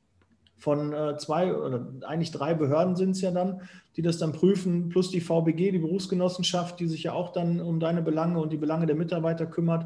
von 0.58 0.92
äh, 0.92 1.18
zwei 1.18 1.56
oder 1.56 1.88
eigentlich 2.06 2.32
drei 2.32 2.54
Behörden 2.54 2.98
sind 2.98 3.12
es 3.12 3.22
ja 3.22 3.32
dann, 3.32 3.62
die 3.96 4.02
das 4.02 4.18
dann 4.18 4.34
prüfen, 4.34 4.90
plus 4.90 5.10
die 5.10 5.22
VBG, 5.22 5.72
die 5.72 5.80
Berufsgenossenschaft, 5.80 6.82
die 6.82 6.88
sich 6.88 7.04
ja 7.04 7.14
auch 7.14 7.32
dann 7.32 7.62
um 7.62 7.80
deine 7.80 8.02
Belange 8.02 8.40
und 8.40 8.52
die 8.52 8.58
Belange 8.58 8.86
der 8.86 8.98
Mitarbeiter 8.98 9.46
kümmert. 9.46 9.86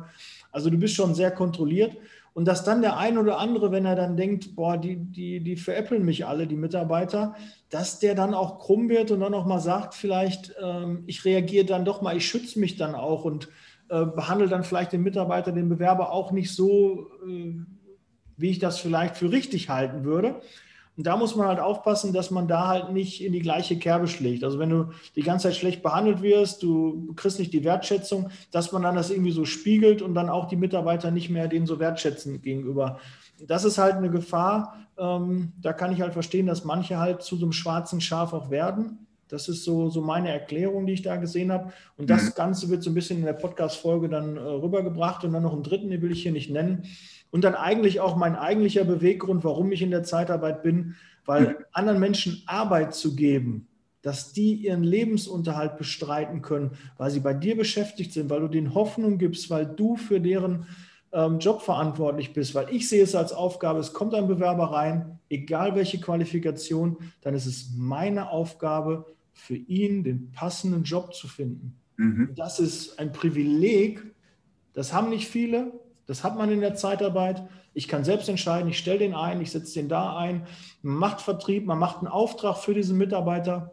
Also 0.52 0.72
du 0.72 0.78
bist 0.80 0.96
schon 0.96 1.13
sehr 1.13 1.30
kontrolliert. 1.30 1.96
Und 2.34 2.46
dass 2.46 2.63
dann 2.63 2.82
der 2.82 2.98
ein 2.98 3.18
oder 3.18 3.38
andere, 3.38 3.72
wenn 3.72 3.86
er 3.86 3.96
dann 3.96 4.18
denkt, 4.18 4.56
boah, 4.56 4.78
die, 4.78 4.96
die, 4.96 5.40
die 5.40 5.56
veräppeln 5.56 6.04
mich 6.04 6.25
alle, 6.25 6.48
die 6.48 6.56
Mitarbeiter, 6.56 7.36
dass 7.70 8.00
der 8.00 8.16
dann 8.16 8.34
auch 8.34 8.60
krumm 8.60 8.90
wird 8.90 9.12
und 9.12 9.20
dann 9.20 9.36
auch 9.36 9.46
mal 9.46 9.60
sagt, 9.60 9.94
vielleicht, 9.94 10.56
ähm, 10.62 11.04
ich 11.06 11.25
reagiere 11.25 11.66
dann 11.66 11.86
doch 11.86 12.02
mal, 12.02 12.18
ich 12.18 12.28
schütze 12.28 12.60
mich 12.60 12.75
dann 12.75 12.96
auch 12.96 13.24
und 13.24 13.50
äh, 13.90 14.06
behandle 14.06 14.48
dann 14.48 14.63
vielleicht 14.63 14.94
den 14.94 15.04
Mitarbeiter, 15.04 15.52
den 15.52 15.70
Bewerber 15.70 16.12
auch 16.12 16.32
nicht 16.32 16.52
so, 16.54 17.08
äh, 17.28 17.54
wie 18.36 18.50
ich 18.50 18.58
das 18.58 18.80
vielleicht 18.80 19.16
für 19.16 19.32
richtig 19.32 19.70
halten 19.70 20.04
würde. 20.04 20.42
Und 20.96 21.08
da 21.08 21.18
muss 21.18 21.36
man 21.36 21.48
halt 21.48 21.60
aufpassen, 21.60 22.14
dass 22.14 22.30
man 22.30 22.48
da 22.48 22.68
halt 22.68 22.92
nicht 22.92 23.24
in 23.24 23.34
die 23.34 23.40
gleiche 23.40 23.80
Kerbe 23.80 24.08
schlägt. 24.08 24.44
Also 24.44 24.60
wenn 24.60 24.70
du 24.70 24.92
die 25.16 25.24
ganze 25.24 25.48
Zeit 25.48 25.58
schlecht 25.58 25.82
behandelt 25.82 26.22
wirst, 26.22 26.62
du 26.62 27.14
kriegst 27.16 27.40
nicht 27.40 27.52
die 27.52 27.64
Wertschätzung, 27.64 28.30
dass 28.52 28.72
man 28.72 28.84
dann 28.84 28.96
das 28.96 29.10
irgendwie 29.10 29.32
so 29.32 29.46
spiegelt 29.46 30.04
und 30.04 30.14
dann 30.14 30.30
auch 30.30 30.48
die 30.48 30.56
Mitarbeiter 30.56 31.10
nicht 31.10 31.32
mehr 31.32 31.48
denen 31.48 31.66
so 31.66 31.80
wertschätzen 31.80 32.42
gegenüber. 32.44 33.00
Das 33.48 33.64
ist 33.66 33.80
halt 33.80 33.96
eine 33.96 34.12
Gefahr. 34.12 34.78
Ähm, 34.98 35.54
da 35.60 35.74
kann 35.74 35.92
ich 35.92 36.02
halt 36.02 36.14
verstehen, 36.14 36.46
dass 36.46 36.64
manche 36.64 37.00
halt 37.00 37.24
zu 37.24 37.38
so 37.38 37.46
einem 37.46 37.54
schwarzen 37.54 38.00
Schaf 38.00 38.32
auch 38.34 38.52
werden 38.52 39.08
Das 39.28 39.50
ist 39.50 39.64
so, 39.64 39.90
so 39.90 40.02
meine 40.02 40.30
Erklärung, 40.30 40.86
die 40.86 40.94
ich 40.94 41.02
da 41.02 41.16
gesehen 41.16 41.52
habe. 41.52 41.74
Und 41.98 42.12
das 42.12 42.26
mhm. 42.26 42.34
Ganze 42.36 42.70
wird 42.70 42.84
so 42.84 42.92
ein 42.92 42.94
bisschen 42.94 43.18
in 43.18 43.26
der 43.26 43.34
Podcast-Folge 43.34 44.10
dann 44.10 44.38
äh, 44.38 44.40
rübergebracht 44.40 45.24
und 45.24 45.34
dann 45.34 45.42
noch 45.42 45.54
einen 45.54 45.64
dritten, 45.64 45.90
den 45.90 46.04
will 46.04 46.12
ich 46.12 46.22
hier 46.22 46.32
nicht 46.32 46.52
nennen. 46.52 46.86
Und 47.34 47.44
dann 47.44 47.56
eigentlich 47.56 48.00
auch 48.00 48.16
mein 48.16 48.36
eigentlicher 48.36 48.84
Beweggrund, 48.84 49.44
warum 49.44 49.72
ich 49.72 49.82
in 49.82 49.90
der 49.90 50.04
Zeitarbeit 50.04 50.62
bin, 50.62 50.94
weil 51.25 51.48
mhm. 51.48 51.56
anderen 51.72 52.00
Menschen 52.00 52.44
Arbeit 52.46 52.94
zu 52.94 53.16
geben, 53.16 53.68
dass 54.04 54.34
die 54.34 54.54
ihren 54.54 54.84
Lebensunterhalt 54.84 55.78
bestreiten 55.78 56.44
können, 56.44 56.74
weil 56.98 57.10
sie 57.10 57.22
bei 57.22 57.34
dir 57.34 57.58
beschäftigt 57.58 58.13
sind, 58.13 58.30
weil 58.30 58.42
du 58.42 58.50
denen 58.50 58.75
Hoffnung 58.75 59.18
gibst, 59.18 59.50
weil 59.50 59.66
du 59.66 59.96
für 59.96 60.22
deren 60.22 60.68
ähm, 61.12 61.40
Job 61.40 61.63
verantwortlich 61.63 62.34
bist, 62.34 62.54
weil 62.54 62.68
ich 62.70 62.88
sehe 62.88 63.02
es 63.02 63.16
als 63.16 63.34
Aufgabe, 63.34 63.80
es 63.80 63.94
kommt 63.94 64.13
ein 64.13 64.28
Bewerber 64.28 64.66
rein, 64.66 65.18
egal 65.28 65.74
welche 65.74 66.00
Qualifikation, 66.00 66.98
dann 67.22 67.34
ist 67.34 67.48
es 67.48 67.72
meine 67.75 68.30
Aufgabe, 68.30 69.08
für 69.32 69.56
ihn 69.56 70.04
den 70.04 70.32
passenden 70.34 70.84
Job 70.84 71.16
zu 71.16 71.28
finden. 71.28 71.75
Mhm. 71.98 72.30
Das 72.36 72.60
ist 72.60 73.00
ein 73.00 73.12
Privileg, 73.12 74.04
das 74.74 74.94
haben 74.94 75.10
nicht 75.10 75.28
viele, 75.28 75.72
das 76.05 76.24
hat 76.24 76.38
man 76.38 76.51
in 76.51 76.62
der 76.62 76.75
Zeitarbeit. 76.75 77.43
Ich 77.74 77.88
kann 77.88 78.03
selbst 78.03 78.29
entscheiden, 78.29 78.69
ich 78.69 78.77
stelle 78.77 79.00
den 79.00 79.15
ein, 79.15 79.41
ich 79.41 79.51
setze 79.51 79.75
den 79.75 79.89
da 79.89 80.15
ein. 80.17 80.45
Man 80.81 80.95
macht 80.95 81.22
Vertrieb, 81.22 81.65
man 81.65 81.79
macht 81.79 82.00
einen 82.00 82.07
Auftrag 82.07 82.57
für 82.57 82.74
diesen 82.74 82.98
Mitarbeiter. 82.98 83.72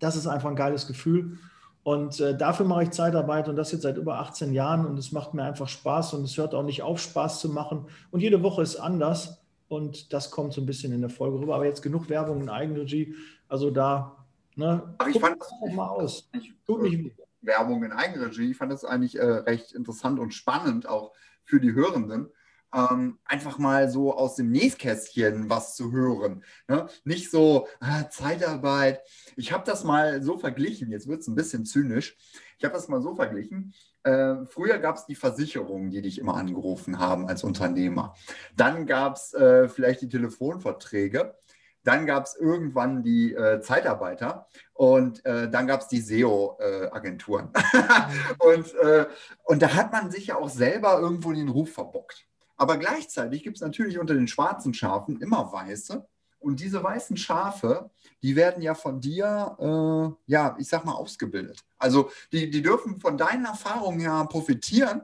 Das 0.00 0.16
ist 0.16 0.26
einfach 0.26 0.50
ein 0.50 0.56
geiles 0.56 0.86
Gefühl. 0.86 1.38
Und 1.84 2.20
äh, 2.20 2.36
dafür 2.36 2.66
mache 2.66 2.84
ich 2.84 2.90
Zeitarbeit 2.90 3.48
und 3.48 3.56
das 3.56 3.72
jetzt 3.72 3.82
seit 3.82 3.96
über 3.96 4.18
18 4.20 4.52
Jahren 4.52 4.86
und 4.86 4.98
es 4.98 5.10
macht 5.10 5.34
mir 5.34 5.42
einfach 5.42 5.68
Spaß 5.68 6.14
und 6.14 6.22
es 6.24 6.36
hört 6.36 6.54
auch 6.54 6.62
nicht 6.62 6.82
auf, 6.82 7.00
Spaß 7.00 7.40
zu 7.40 7.48
machen. 7.48 7.86
Und 8.10 8.20
jede 8.20 8.42
Woche 8.42 8.62
ist 8.62 8.76
anders 8.76 9.42
und 9.68 10.12
das 10.12 10.30
kommt 10.30 10.52
so 10.52 10.60
ein 10.60 10.66
bisschen 10.66 10.92
in 10.92 11.00
der 11.00 11.10
Folge 11.10 11.40
rüber. 11.40 11.56
Aber 11.56 11.64
jetzt 11.64 11.82
genug 11.82 12.08
Werbung 12.08 12.40
in 12.40 12.48
Eigenregie. 12.48 13.14
Also 13.48 13.70
da, 13.70 14.16
ne, 14.54 14.94
Aber 14.98 15.10
ich 15.10 15.18
fand 15.18 15.40
das 15.40 15.50
auch 15.50 15.72
mal 15.72 15.88
aus. 15.88 16.30
Tut 16.66 16.82
nicht 16.82 16.98
weh. 16.98 17.12
Werbung 17.40 17.82
in 17.82 17.90
Eigenregie. 17.90 18.52
Ich 18.52 18.56
fand 18.56 18.70
das 18.70 18.84
eigentlich 18.84 19.18
äh, 19.18 19.24
recht 19.24 19.72
interessant 19.72 20.20
und 20.20 20.32
spannend 20.32 20.88
auch 20.88 21.12
für 21.44 21.60
die 21.60 21.72
Hörenden 21.72 22.28
ähm, 22.74 23.18
einfach 23.24 23.58
mal 23.58 23.90
so 23.90 24.14
aus 24.14 24.36
dem 24.36 24.50
Nähkästchen 24.50 25.50
was 25.50 25.76
zu 25.76 25.92
hören. 25.92 26.42
Ne? 26.68 26.86
Nicht 27.04 27.30
so 27.30 27.68
ah, 27.80 28.08
Zeitarbeit. 28.08 29.00
Ich 29.36 29.52
habe 29.52 29.64
das 29.66 29.84
mal 29.84 30.22
so 30.22 30.38
verglichen, 30.38 30.90
jetzt 30.90 31.08
wird 31.08 31.20
es 31.20 31.28
ein 31.28 31.34
bisschen 31.34 31.64
zynisch. 31.64 32.16
Ich 32.58 32.64
habe 32.64 32.74
das 32.74 32.88
mal 32.88 33.02
so 33.02 33.14
verglichen. 33.14 33.74
Äh, 34.04 34.46
früher 34.46 34.78
gab 34.78 34.96
es 34.96 35.06
die 35.06 35.14
Versicherungen, 35.14 35.90
die 35.90 36.02
dich 36.02 36.18
immer 36.18 36.34
angerufen 36.34 36.98
haben 36.98 37.28
als 37.28 37.44
Unternehmer. 37.44 38.14
Dann 38.56 38.86
gab 38.86 39.16
es 39.16 39.34
äh, 39.34 39.68
vielleicht 39.68 40.02
die 40.02 40.08
Telefonverträge. 40.08 41.36
Dann 41.84 42.06
gab 42.06 42.24
es 42.24 42.36
irgendwann 42.36 43.02
die 43.02 43.34
äh, 43.34 43.60
Zeitarbeiter 43.60 44.46
und 44.72 45.24
äh, 45.24 45.50
dann 45.50 45.66
gab 45.66 45.80
es 45.80 45.88
die 45.88 46.00
SEO-Agenturen. 46.00 47.50
und, 48.38 48.74
äh, 48.74 49.06
und 49.44 49.62
da 49.62 49.74
hat 49.74 49.92
man 49.92 50.10
sich 50.10 50.28
ja 50.28 50.36
auch 50.36 50.48
selber 50.48 51.00
irgendwo 51.00 51.32
den 51.32 51.48
Ruf 51.48 51.72
verbockt. 51.72 52.26
Aber 52.56 52.76
gleichzeitig 52.76 53.42
gibt 53.42 53.56
es 53.56 53.62
natürlich 53.62 53.98
unter 53.98 54.14
den 54.14 54.28
schwarzen 54.28 54.74
Schafen 54.74 55.20
immer 55.20 55.52
weiße. 55.52 56.06
Und 56.38 56.60
diese 56.60 56.82
weißen 56.82 57.16
Schafe, 57.16 57.90
die 58.22 58.34
werden 58.36 58.62
ja 58.62 58.74
von 58.74 59.00
dir, 59.00 59.56
äh, 59.58 60.30
ja, 60.30 60.56
ich 60.58 60.68
sag 60.68 60.84
mal, 60.84 60.94
ausgebildet. 60.94 61.60
Also 61.78 62.10
die, 62.32 62.50
die 62.50 62.62
dürfen 62.62 63.00
von 63.00 63.16
deinen 63.16 63.44
Erfahrungen 63.44 64.00
ja 64.00 64.24
profitieren. 64.24 65.02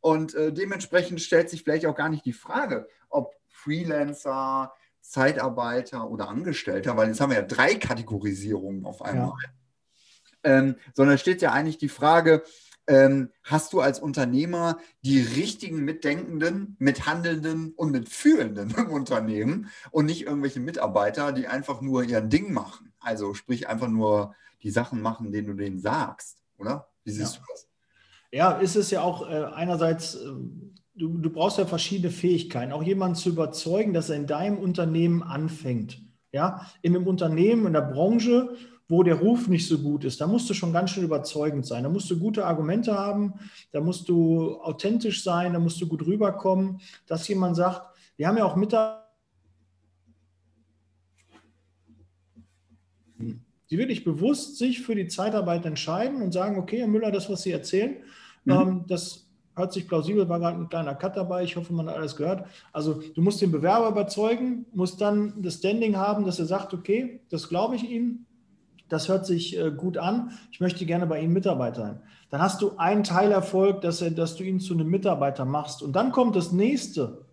Und 0.00 0.34
äh, 0.34 0.52
dementsprechend 0.52 1.20
stellt 1.20 1.50
sich 1.50 1.62
vielleicht 1.62 1.86
auch 1.86 1.94
gar 1.94 2.08
nicht 2.08 2.24
die 2.24 2.32
Frage, 2.32 2.88
ob 3.08 3.34
Freelancer, 3.48 4.72
Zeitarbeiter 5.00 6.08
oder 6.08 6.28
Angestellter, 6.28 6.96
weil 6.96 7.08
jetzt 7.08 7.20
haben 7.20 7.30
wir 7.30 7.38
ja 7.38 7.46
drei 7.46 7.74
Kategorisierungen 7.74 8.84
auf 8.84 9.02
einmal. 9.02 9.32
Ja. 9.42 9.50
Ähm, 10.42 10.76
sondern 10.94 11.18
steht 11.18 11.42
ja 11.42 11.52
eigentlich 11.52 11.78
die 11.78 11.88
Frage, 11.88 12.42
ähm, 12.86 13.30
hast 13.44 13.72
du 13.72 13.80
als 13.80 14.00
Unternehmer 14.00 14.78
die 15.02 15.20
richtigen 15.20 15.84
Mitdenkenden, 15.84 16.76
Mithandelnden 16.78 17.72
und 17.74 17.92
Mitfühlenden 17.92 18.70
im 18.76 18.90
Unternehmen 18.90 19.70
und 19.90 20.06
nicht 20.06 20.22
irgendwelche 20.22 20.60
Mitarbeiter, 20.60 21.32
die 21.32 21.46
einfach 21.46 21.80
nur 21.80 22.02
ihren 22.02 22.30
Ding 22.30 22.52
machen. 22.52 22.92
Also 22.98 23.34
sprich 23.34 23.68
einfach 23.68 23.88
nur 23.88 24.34
die 24.62 24.70
Sachen 24.70 25.00
machen, 25.00 25.32
denen 25.32 25.48
du 25.48 25.54
denen 25.54 25.78
sagst, 25.78 26.42
oder? 26.58 26.88
Wie 27.04 27.12
siehst 27.12 27.36
ja. 27.36 27.40
du 27.40 27.46
das? 27.52 27.68
Ja, 28.32 28.52
ist 28.52 28.76
es 28.76 28.90
ja 28.90 29.02
auch 29.02 29.28
äh, 29.28 29.44
einerseits, 29.54 30.16
äh, 30.16 30.32
du, 31.00 31.16
du 31.16 31.30
brauchst 31.30 31.58
ja 31.58 31.64
verschiedene 31.64 32.12
Fähigkeiten, 32.12 32.72
auch 32.72 32.82
jemanden 32.82 33.16
zu 33.16 33.30
überzeugen, 33.30 33.94
dass 33.94 34.10
er 34.10 34.16
in 34.16 34.26
deinem 34.26 34.58
Unternehmen 34.58 35.22
anfängt. 35.22 36.02
Ja, 36.32 36.66
in 36.82 36.94
einem 36.94 37.08
Unternehmen, 37.08 37.66
in 37.66 37.72
der 37.72 37.80
Branche, 37.80 38.54
wo 38.86 39.02
der 39.02 39.16
Ruf 39.16 39.48
nicht 39.48 39.66
so 39.66 39.78
gut 39.78 40.04
ist, 40.04 40.20
da 40.20 40.28
musst 40.28 40.48
du 40.48 40.54
schon 40.54 40.72
ganz 40.72 40.90
schön 40.90 41.02
überzeugend 41.02 41.66
sein. 41.66 41.82
Da 41.82 41.88
musst 41.88 42.08
du 42.10 42.18
gute 42.18 42.44
Argumente 42.44 42.96
haben, 42.96 43.34
da 43.72 43.80
musst 43.80 44.08
du 44.08 44.60
authentisch 44.60 45.24
sein, 45.24 45.54
da 45.54 45.58
musst 45.58 45.80
du 45.80 45.88
gut 45.88 46.06
rüberkommen, 46.06 46.80
dass 47.06 47.26
jemand 47.26 47.56
sagt, 47.56 47.82
wir 48.16 48.28
haben 48.28 48.36
ja 48.36 48.44
auch 48.44 48.54
Mitarbeiter, 48.54 49.06
die 53.18 53.78
wirklich 53.78 54.04
bewusst 54.04 54.58
sich 54.58 54.82
für 54.82 54.94
die 54.94 55.08
Zeitarbeit 55.08 55.64
entscheiden 55.64 56.22
und 56.22 56.32
sagen, 56.32 56.58
okay, 56.58 56.78
Herr 56.78 56.88
Müller, 56.88 57.10
das, 57.10 57.30
was 57.30 57.42
Sie 57.42 57.52
erzählen, 57.52 57.96
mhm. 58.44 58.52
ähm, 58.52 58.84
das 58.86 59.29
hört 59.60 59.72
sich 59.72 59.86
plausibel, 59.86 60.28
war 60.28 60.40
gerade 60.40 60.58
ein 60.58 60.68
kleiner 60.68 60.94
Cut 60.94 61.16
dabei, 61.16 61.44
ich 61.44 61.56
hoffe, 61.56 61.72
man 61.72 61.88
hat 61.88 61.96
alles 61.96 62.16
gehört. 62.16 62.46
Also 62.72 63.00
du 63.14 63.22
musst 63.22 63.40
den 63.40 63.52
Bewerber 63.52 63.88
überzeugen, 63.88 64.66
musst 64.72 65.00
dann 65.00 65.34
das 65.42 65.54
Standing 65.54 65.96
haben, 65.96 66.24
dass 66.24 66.38
er 66.38 66.46
sagt, 66.46 66.74
okay, 66.74 67.20
das 67.30 67.48
glaube 67.48 67.76
ich 67.76 67.88
Ihnen, 67.88 68.26
das 68.88 69.08
hört 69.08 69.24
sich 69.24 69.56
äh, 69.56 69.70
gut 69.70 69.96
an, 69.98 70.32
ich 70.50 70.60
möchte 70.60 70.84
gerne 70.84 71.06
bei 71.06 71.20
Ihnen 71.20 71.32
Mitarbeiter 71.32 71.82
sein. 71.82 72.00
Dann 72.30 72.42
hast 72.42 72.62
du 72.62 72.76
einen 72.76 73.04
Teilerfolg, 73.04 73.80
dass, 73.80 73.98
dass 74.14 74.36
du 74.36 74.44
ihn 74.44 74.60
zu 74.60 74.74
einem 74.74 74.88
Mitarbeiter 74.88 75.44
machst. 75.44 75.82
Und 75.82 75.94
dann 75.94 76.12
kommt 76.12 76.36
das 76.36 76.52
nächste. 76.52 77.26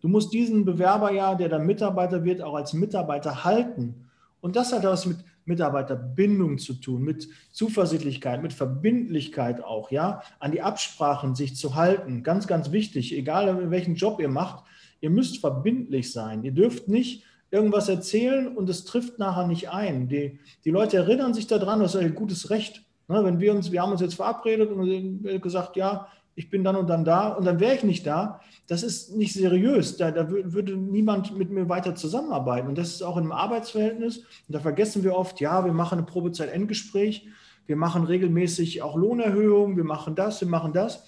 Du 0.00 0.08
musst 0.08 0.32
diesen 0.32 0.64
Bewerber 0.64 1.12
ja, 1.12 1.34
der 1.34 1.48
dann 1.48 1.66
Mitarbeiter 1.66 2.24
wird, 2.24 2.42
auch 2.42 2.54
als 2.54 2.72
Mitarbeiter 2.72 3.44
halten. 3.44 4.06
Und 4.40 4.56
das 4.56 4.72
hat 4.72 4.84
was 4.84 5.06
mit 5.06 5.18
Mitarbeiterbindung 5.46 6.58
zu 6.58 6.74
tun, 6.74 7.02
mit 7.02 7.28
Zuversichtlichkeit, 7.52 8.42
mit 8.42 8.52
Verbindlichkeit 8.52 9.62
auch, 9.62 9.90
ja, 9.90 10.22
an 10.38 10.52
die 10.52 10.62
Absprachen 10.62 11.34
sich 11.34 11.56
zu 11.56 11.74
halten. 11.74 12.22
Ganz, 12.22 12.46
ganz 12.46 12.72
wichtig, 12.72 13.14
egal 13.16 13.70
welchen 13.70 13.94
Job 13.94 14.20
ihr 14.20 14.28
macht, 14.28 14.64
ihr 15.00 15.10
müsst 15.10 15.38
verbindlich 15.38 16.12
sein. 16.12 16.42
Ihr 16.44 16.52
dürft 16.52 16.88
nicht 16.88 17.24
irgendwas 17.50 17.88
erzählen 17.88 18.48
und 18.48 18.68
es 18.68 18.84
trifft 18.84 19.18
nachher 19.18 19.46
nicht 19.46 19.70
ein. 19.70 20.08
Die, 20.08 20.40
die 20.64 20.70
Leute 20.70 20.96
erinnern 20.96 21.34
sich 21.34 21.46
daran, 21.46 21.80
das 21.80 21.94
ist 21.94 22.00
ein 22.00 22.14
gutes 22.14 22.50
Recht. 22.50 22.82
Ne, 23.06 23.22
wenn 23.22 23.38
wir 23.38 23.52
uns, 23.52 23.70
wir 23.70 23.82
haben 23.82 23.92
uns 23.92 24.00
jetzt 24.00 24.14
verabredet 24.14 24.70
und 24.70 25.42
gesagt, 25.42 25.76
ja, 25.76 26.08
ich 26.36 26.50
bin 26.50 26.64
dann 26.64 26.76
und 26.76 26.88
dann 26.88 27.04
da 27.04 27.28
und 27.28 27.44
dann 27.44 27.60
wäre 27.60 27.74
ich 27.74 27.84
nicht 27.84 28.06
da, 28.06 28.40
das 28.66 28.82
ist 28.82 29.14
nicht 29.14 29.34
seriös. 29.34 29.96
Da, 29.96 30.10
da 30.10 30.28
würde 30.30 30.76
niemand 30.76 31.36
mit 31.36 31.50
mir 31.50 31.68
weiter 31.68 31.94
zusammenarbeiten. 31.94 32.68
Und 32.68 32.78
das 32.78 32.88
ist 32.88 33.02
auch 33.02 33.16
im 33.16 33.30
Arbeitsverhältnis. 33.30 34.18
Und 34.18 34.26
da 34.48 34.60
vergessen 34.60 35.04
wir 35.04 35.14
oft, 35.14 35.40
ja, 35.40 35.64
wir 35.64 35.72
machen 35.72 35.98
eine 35.98 36.06
Probezeit-Endgespräch, 36.06 37.28
wir 37.66 37.76
machen 37.76 38.04
regelmäßig 38.04 38.82
auch 38.82 38.96
Lohnerhöhungen, 38.96 39.76
wir 39.76 39.84
machen 39.84 40.14
das, 40.14 40.40
wir 40.40 40.48
machen 40.48 40.72
das. 40.72 41.04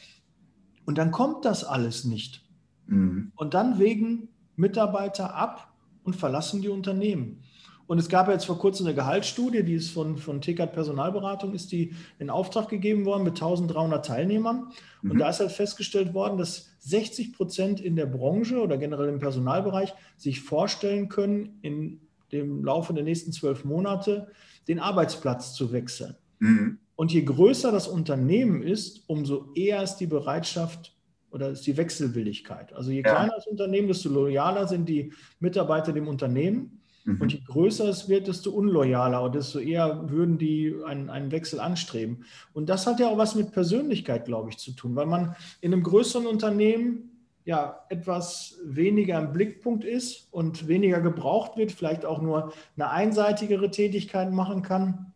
Und 0.85 0.99
dann 0.99 1.11
kommt 1.11 1.45
das 1.45 1.65
alles 1.65 2.05
nicht. 2.05 2.45
Mhm. 2.87 3.33
Und 3.35 3.55
dann 3.55 3.79
wegen 3.79 4.29
Mitarbeiter 4.55 5.35
ab 5.35 5.73
und 6.05 6.15
verlassen 6.15 6.63
die 6.63 6.69
Unternehmen. 6.69 7.43
Und 7.87 7.99
es 7.99 8.09
gab 8.09 8.29
jetzt 8.29 8.47
vor 8.47 8.59
kurzem 8.59 8.87
eine 8.87 8.95
Gehaltsstudie, 8.95 9.63
die 9.63 9.75
ist 9.75 9.91
von, 9.91 10.17
von 10.17 10.41
TKAT 10.41 10.73
Personalberatung, 10.73 11.55
ist 11.55 11.71
die 11.71 11.95
in 12.19 12.31
Auftrag 12.31 12.69
gegeben 12.69 13.05
worden 13.05 13.23
mit 13.23 13.35
1300 13.35 14.05
Teilnehmern. 14.05 14.73
Mhm. 15.03 15.11
Und 15.11 15.19
da 15.19 15.29
ist 15.31 15.41
halt 15.41 15.53
festgestellt 15.53 16.13
worden, 16.13 16.37
dass 16.37 16.77
60 16.81 17.33
Prozent 17.33 17.81
in 17.81 17.95
der 17.95 18.07
Branche 18.07 18.61
oder 18.61 18.77
generell 18.77 19.09
im 19.09 19.19
Personalbereich 19.19 19.95
sich 20.17 20.41
vorstellen 20.41 21.09
können, 21.09 21.59
in 21.63 22.01
dem 22.33 22.65
Laufe 22.65 22.93
der 22.93 23.05
nächsten 23.05 23.33
zwölf 23.33 23.65
Monate 23.65 24.29
den 24.67 24.81
Arbeitsplatz 24.81 25.55
zu 25.55 25.73
wechseln. 25.73 26.17
Mhm. 26.41 26.79
Und 26.97 27.13
je 27.13 27.23
größer 27.23 27.71
das 27.71 27.89
Unternehmen 27.89 28.63
ist, 28.63 29.05
umso 29.07 29.53
eher 29.55 29.83
ist 29.83 29.97
die 29.97 30.07
Bereitschaft 30.07 30.97
oder 31.31 31.51
ist 31.51 31.67
die 31.67 31.77
Wechselwilligkeit. 31.77 32.73
Also 32.73 32.91
je 32.91 33.03
kleiner 33.03 33.35
das 33.37 33.47
Unternehmen, 33.47 33.89
desto 33.89 34.09
loyaler 34.09 34.67
sind 34.67 34.89
die 34.89 35.13
Mitarbeiter 35.39 35.93
dem 35.93 36.09
Unternehmen. 36.09 36.81
Mhm. 37.07 37.21
Und 37.21 37.33
je 37.33 37.41
größer 37.47 37.89
es 37.89 38.09
wird, 38.09 38.27
desto 38.27 38.51
unloyaler 38.51 39.23
und 39.23 39.35
desto 39.35 39.59
eher 39.59 40.11
würden 40.11 40.39
die 40.39 40.75
einen, 40.85 41.09
einen 41.09 41.31
Wechsel 41.31 41.61
anstreben. 41.61 42.25
Und 42.53 42.69
das 42.69 42.87
hat 42.87 43.01
ja 43.01 43.09
auch 43.09 43.17
was 43.17 43.35
mit 43.35 43.53
Persönlichkeit, 43.53 44.27
glaube 44.27 44.51
ich, 44.51 44.59
zu 44.59 44.73
tun, 44.73 44.95
weil 44.97 45.07
man 45.07 45.35
in 45.61 45.73
einem 45.73 45.83
größeren 45.83 46.27
Unternehmen 46.27 47.13
ja 47.45 47.79
etwas 47.89 48.59
weniger 48.65 49.19
im 49.21 49.33
Blickpunkt 49.33 49.85
ist 49.85 50.29
und 50.33 50.67
weniger 50.67 51.01
gebraucht 51.01 51.57
wird, 51.57 51.71
vielleicht 51.71 52.05
auch 52.05 52.21
nur 52.21 52.53
eine 52.77 52.91
einseitigere 52.91 53.71
Tätigkeit 53.71 54.33
machen 54.33 54.63
kann, 54.63 55.13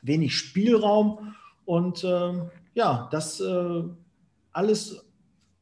wenig 0.00 0.34
Spielraum 0.34 1.34
und 1.66 2.02
äh, 2.02 2.32
ja, 2.72 3.08
das 3.12 3.40
äh, 3.40 3.82
alles 4.52 5.04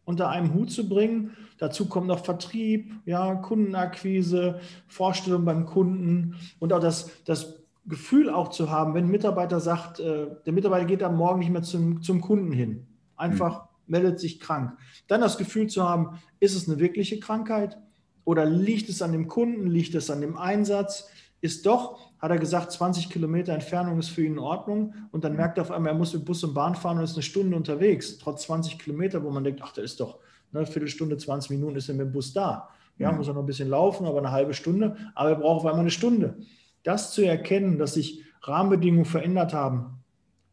unter 0.04 0.28
einem 0.28 0.52
Hut 0.54 0.70
zu 0.70 0.88
bringen. 0.88 1.36
Dazu 1.58 1.86
kommt 1.86 2.08
noch 2.08 2.24
Vertrieb, 2.24 2.92
ja, 3.04 3.34
Kundenakquise, 3.36 4.60
Vorstellung 4.88 5.44
beim 5.44 5.64
Kunden 5.66 6.36
und 6.58 6.72
auch 6.72 6.80
das, 6.80 7.10
das 7.24 7.62
Gefühl 7.86 8.30
auch 8.30 8.48
zu 8.48 8.70
haben, 8.70 8.94
wenn 8.94 9.06
ein 9.06 9.10
Mitarbeiter 9.10 9.60
sagt, 9.60 10.00
äh, 10.00 10.26
der 10.44 10.52
Mitarbeiter 10.52 10.86
geht 10.86 11.02
am 11.02 11.16
Morgen 11.16 11.40
nicht 11.40 11.50
mehr 11.50 11.62
zum, 11.62 12.02
zum 12.02 12.20
Kunden 12.20 12.52
hin, 12.52 12.86
einfach 13.16 13.62
mhm. 13.62 13.68
meldet 13.86 14.20
sich 14.20 14.40
krank. 14.40 14.76
Dann 15.08 15.20
das 15.20 15.38
Gefühl 15.38 15.68
zu 15.68 15.88
haben, 15.88 16.18
ist 16.40 16.54
es 16.54 16.68
eine 16.68 16.78
wirkliche 16.78 17.18
Krankheit 17.20 17.78
oder 18.24 18.44
liegt 18.44 18.88
es 18.88 19.02
an 19.02 19.12
dem 19.12 19.28
Kunden, 19.28 19.66
liegt 19.66 19.94
es 19.94 20.10
an 20.10 20.20
dem 20.20 20.36
Einsatz? 20.36 21.08
Ist 21.42 21.66
doch, 21.66 21.98
hat 22.18 22.30
er 22.30 22.38
gesagt, 22.38 22.72
20 22.72 23.10
Kilometer 23.10 23.52
Entfernung 23.52 23.98
ist 23.98 24.08
für 24.08 24.24
ihn 24.24 24.32
in 24.32 24.38
Ordnung 24.38 24.94
und 25.10 25.24
dann 25.24 25.36
merkt 25.36 25.58
er 25.58 25.62
auf 25.62 25.70
einmal, 25.70 25.92
er 25.92 25.98
muss 25.98 26.14
mit 26.14 26.24
Bus 26.24 26.42
und 26.44 26.54
Bahn 26.54 26.74
fahren 26.74 26.96
und 26.96 27.04
ist 27.04 27.14
eine 27.14 27.22
Stunde 27.22 27.54
unterwegs, 27.54 28.16
trotz 28.16 28.44
20 28.44 28.78
Kilometer, 28.78 29.22
wo 29.22 29.30
man 29.30 29.44
denkt, 29.44 29.60
ach, 29.62 29.72
da 29.72 29.82
ist 29.82 30.00
doch 30.00 30.18
eine 30.54 30.64
Viertelstunde, 30.64 31.18
20 31.18 31.50
Minuten 31.50 31.76
ist 31.76 31.90
er 31.90 31.96
mit 31.96 32.06
dem 32.06 32.12
Bus 32.12 32.32
da. 32.32 32.70
Ja, 32.96 33.10
mhm. 33.10 33.18
muss 33.18 33.28
er 33.28 33.34
noch 33.34 33.42
ein 33.42 33.46
bisschen 33.46 33.68
laufen, 33.68 34.06
aber 34.06 34.18
eine 34.18 34.30
halbe 34.30 34.54
Stunde, 34.54 34.96
aber 35.14 35.30
er 35.30 35.36
braucht 35.36 35.60
auf 35.60 35.66
einmal 35.66 35.80
eine 35.80 35.90
Stunde 35.90 36.36
das 36.82 37.12
zu 37.12 37.22
erkennen, 37.22 37.78
dass 37.78 37.94
sich 37.94 38.22
Rahmenbedingungen 38.42 39.04
verändert 39.04 39.52
haben, 39.52 39.98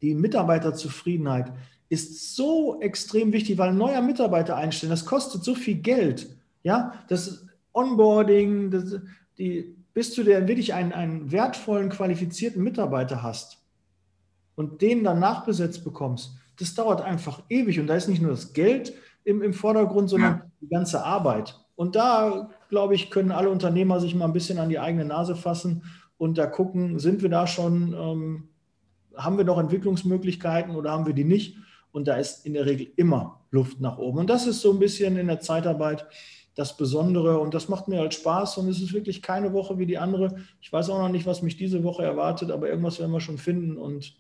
die 0.02 0.14
Mitarbeiterzufriedenheit 0.14 1.52
ist 1.90 2.36
so 2.36 2.80
extrem 2.82 3.34
wichtig, 3.34 3.58
weil 3.58 3.70
ein 3.70 3.78
neuer 3.78 4.02
Mitarbeiter 4.02 4.56
einstellen, 4.56 4.92
das 4.92 5.06
kostet 5.06 5.44
so 5.44 5.56
viel 5.56 5.76
Geld. 5.76 6.30
Ja, 6.62 6.94
das 7.08 7.48
Onboarding, 7.74 8.70
das, 8.70 9.00
die, 9.38 9.76
bis 10.00 10.14
du 10.14 10.24
der 10.24 10.48
wirklich 10.48 10.74
einen, 10.74 10.94
einen 10.94 11.30
wertvollen, 11.30 11.90
qualifizierten 11.90 12.64
Mitarbeiter 12.64 13.22
hast 13.22 13.58
und 14.56 14.82
den 14.82 15.04
dann 15.04 15.20
nachbesetzt 15.20 15.84
bekommst, 15.84 16.38
das 16.58 16.74
dauert 16.74 17.02
einfach 17.02 17.44
ewig. 17.50 17.82
Und 17.82 17.88
da 17.88 17.96
ist 17.96 18.08
nicht 18.08 18.22
nur 18.22 18.32
das 18.32 18.54
Geld 18.54 18.94
im, 19.26 19.42
im 19.42 19.54
Vordergrund, 19.54 20.10
sondern 20.10 20.38
ja. 20.38 20.46
die 20.62 20.70
ganze 20.70 21.04
Arbeit. 21.04 21.60
Und 21.76 21.98
da, 21.98 22.50
glaube 22.70 22.96
ich, 22.96 23.12
können 23.12 23.34
alle 23.34 23.50
Unternehmer 23.50 24.00
sich 24.00 24.16
mal 24.16 24.24
ein 24.24 24.32
bisschen 24.32 24.58
an 24.58 24.70
die 24.70 24.80
eigene 24.80 25.04
Nase 25.04 25.36
fassen 25.36 25.84
und 26.18 26.38
da 26.38 26.46
gucken, 26.46 26.98
sind 26.98 27.22
wir 27.22 27.30
da 27.30 27.46
schon, 27.46 27.94
ähm, 27.94 28.48
haben 29.18 29.36
wir 29.36 29.44
noch 29.44 29.60
Entwicklungsmöglichkeiten 29.60 30.78
oder 30.78 30.92
haben 30.92 31.08
wir 31.08 31.14
die 31.14 31.26
nicht? 31.26 31.58
Und 31.92 32.08
da 32.08 32.16
ist 32.16 32.46
in 32.46 32.54
der 32.54 32.66
Regel 32.66 32.88
immer 32.96 33.42
Luft 33.52 33.82
nach 33.82 33.98
oben. 33.98 34.20
Und 34.20 34.30
das 34.30 34.48
ist 34.48 34.62
so 34.62 34.72
ein 34.72 34.80
bisschen 34.80 35.18
in 35.18 35.28
der 35.28 35.42
Zeitarbeit 35.42 36.08
das 36.60 36.76
Besondere 36.76 37.40
und 37.40 37.54
das 37.54 37.70
macht 37.70 37.88
mir 37.88 38.00
halt 38.00 38.14
Spaß 38.14 38.58
und 38.58 38.68
es 38.68 38.82
ist 38.82 38.94
wirklich 38.94 39.22
keine 39.22 39.54
Woche 39.54 39.80
wie 39.80 39.86
die 39.86 39.98
andere. 39.98 40.36
Ich 40.60 40.72
weiß 40.72 40.90
auch 40.90 41.00
noch 41.00 41.10
nicht, 41.10 41.26
was 41.26 41.42
mich 41.42 41.56
diese 41.56 41.84
Woche 41.84 42.04
erwartet, 42.04 42.52
aber 42.52 42.68
irgendwas 42.68 43.00
werden 43.00 43.14
wir 43.14 43.22
schon 43.22 43.38
finden 43.38 43.78
und 43.78 44.14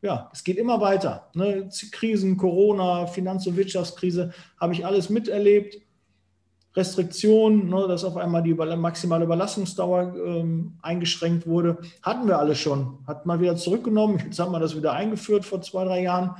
ja, 0.00 0.30
es 0.32 0.44
geht 0.44 0.56
immer 0.56 0.80
weiter. 0.80 1.28
Ne? 1.34 1.68
Krisen, 1.90 2.36
Corona, 2.36 3.06
Finanz- 3.06 3.46
und 3.48 3.56
Wirtschaftskrise 3.56 4.32
habe 4.58 4.72
ich 4.72 4.86
alles 4.86 5.10
miterlebt 5.10 5.78
Restriktionen, 6.76 7.68
ne, 7.68 7.88
dass 7.88 8.04
auf 8.04 8.16
einmal 8.16 8.44
die 8.44 8.54
maximale 8.54 9.24
Überlassungsdauer 9.24 10.14
ähm, 10.14 10.74
eingeschränkt 10.82 11.46
wurde, 11.46 11.78
hatten 12.02 12.28
wir 12.28 12.38
alles 12.38 12.58
schon. 12.58 12.98
Hat 13.08 13.26
mal 13.26 13.40
wieder 13.40 13.56
zurückgenommen, 13.56 14.22
jetzt 14.24 14.38
haben 14.38 14.52
wir 14.52 14.60
das 14.60 14.76
wieder 14.76 14.92
eingeführt 14.92 15.44
vor 15.44 15.60
zwei, 15.62 15.84
drei 15.84 16.02
Jahren. 16.02 16.36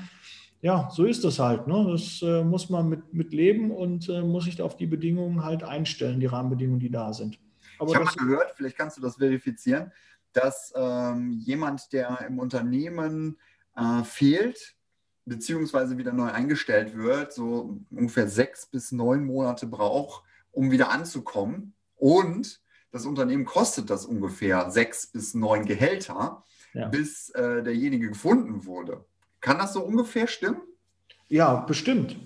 Ja, 0.63 0.89
so 0.91 1.05
ist 1.05 1.25
das 1.25 1.39
halt. 1.39 1.67
Ne? 1.67 1.87
Das 1.91 2.21
äh, 2.23 2.45
muss 2.45 2.69
man 2.69 2.89
mit, 2.89 3.15
mit 3.15 3.33
leben 3.33 3.71
und 3.71 4.09
äh, 4.09 4.23
muss 4.23 4.45
sich 4.45 4.61
auf 4.61 4.77
die 4.77 4.87
Bedingungen 4.87 5.43
halt 5.43 5.63
einstellen, 5.63 6.21
die 6.21 6.27
Rahmenbedingungen, 6.27 6.81
die 6.81 6.91
da 6.91 7.13
sind. 7.13 7.39
Aber 7.79 7.93
ich 7.93 7.97
habe 7.97 8.11
gehört, 8.19 8.53
vielleicht 8.55 8.77
kannst 8.77 8.99
du 8.99 9.01
das 9.01 9.17
verifizieren, 9.17 9.91
dass 10.33 10.73
ähm, 10.77 11.33
jemand, 11.33 11.93
der 11.93 12.27
im 12.29 12.39
Unternehmen 12.39 13.39
äh, 13.75 14.03
fehlt, 14.05 14.77
beziehungsweise 15.25 15.97
wieder 15.97 16.13
neu 16.13 16.31
eingestellt 16.31 16.97
wird, 16.97 17.33
so 17.33 17.79
ungefähr 17.91 18.29
sechs 18.29 18.67
bis 18.67 18.93
neun 18.93 19.25
Monate 19.25 19.67
braucht, 19.67 20.25
um 20.53 20.71
wieder 20.71 20.91
anzukommen. 20.91 21.75
Und 21.97 22.61
das 22.91 23.07
Unternehmen 23.07 23.45
kostet 23.45 23.89
das 23.89 24.05
ungefähr 24.05 24.71
sechs 24.71 25.07
bis 25.07 25.35
neun 25.35 25.65
Gehälter, 25.65 26.45
ja. 26.75 26.89
bis 26.89 27.31
äh, 27.31 27.63
derjenige 27.63 28.09
gefunden 28.09 28.67
wurde. 28.67 29.05
Kann 29.41 29.59
das 29.59 29.73
so 29.73 29.81
ungefähr 29.81 30.27
stimmen? 30.27 30.61
Ja, 31.29 31.57
bestimmt. 31.61 32.17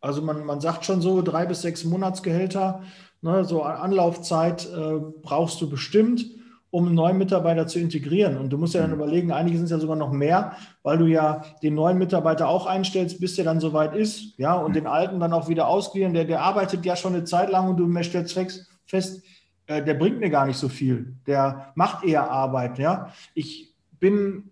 Also 0.00 0.22
man, 0.22 0.44
man 0.44 0.60
sagt 0.60 0.84
schon 0.84 1.00
so 1.00 1.22
drei 1.22 1.46
bis 1.46 1.62
sechs 1.62 1.84
Monatsgehälter, 1.84 2.82
ne, 3.20 3.44
so 3.44 3.62
Anlaufzeit 3.62 4.66
äh, 4.66 4.98
brauchst 5.22 5.60
du 5.60 5.68
bestimmt 5.68 6.24
um 6.72 6.86
einen 6.86 6.94
neuen 6.94 7.18
Mitarbeiter 7.18 7.66
zu 7.66 7.78
integrieren. 7.78 8.38
Und 8.38 8.48
du 8.48 8.56
musst 8.56 8.72
ja 8.72 8.80
dann 8.80 8.90
mhm. 8.90 8.96
überlegen, 8.96 9.30
einige 9.30 9.58
sind 9.58 9.66
es 9.66 9.70
ja 9.70 9.78
sogar 9.78 9.94
noch 9.94 10.10
mehr, 10.10 10.56
weil 10.82 10.96
du 10.96 11.04
ja 11.04 11.44
den 11.62 11.74
neuen 11.74 11.98
Mitarbeiter 11.98 12.48
auch 12.48 12.64
einstellst, 12.64 13.20
bis 13.20 13.36
der 13.36 13.44
dann 13.44 13.60
soweit 13.60 13.94
ist, 13.94 14.38
ja, 14.38 14.54
und 14.54 14.70
mhm. 14.70 14.74
den 14.74 14.86
alten 14.86 15.20
dann 15.20 15.34
auch 15.34 15.50
wieder 15.50 15.68
ausgliedern. 15.68 16.14
Der, 16.14 16.24
der 16.24 16.40
arbeitet 16.40 16.86
ja 16.86 16.96
schon 16.96 17.14
eine 17.14 17.24
Zeit 17.24 17.50
lang 17.50 17.68
und 17.68 17.76
du 17.76 18.02
stellst 18.02 18.40
fest, 18.86 19.22
äh, 19.66 19.84
der 19.84 19.94
bringt 19.94 20.18
mir 20.18 20.30
gar 20.30 20.46
nicht 20.46 20.56
so 20.56 20.70
viel. 20.70 21.14
Der 21.26 21.72
macht 21.74 22.04
eher 22.04 22.30
Arbeit, 22.30 22.78
ja. 22.78 23.12
Ich 23.34 23.74
bin 24.00 24.51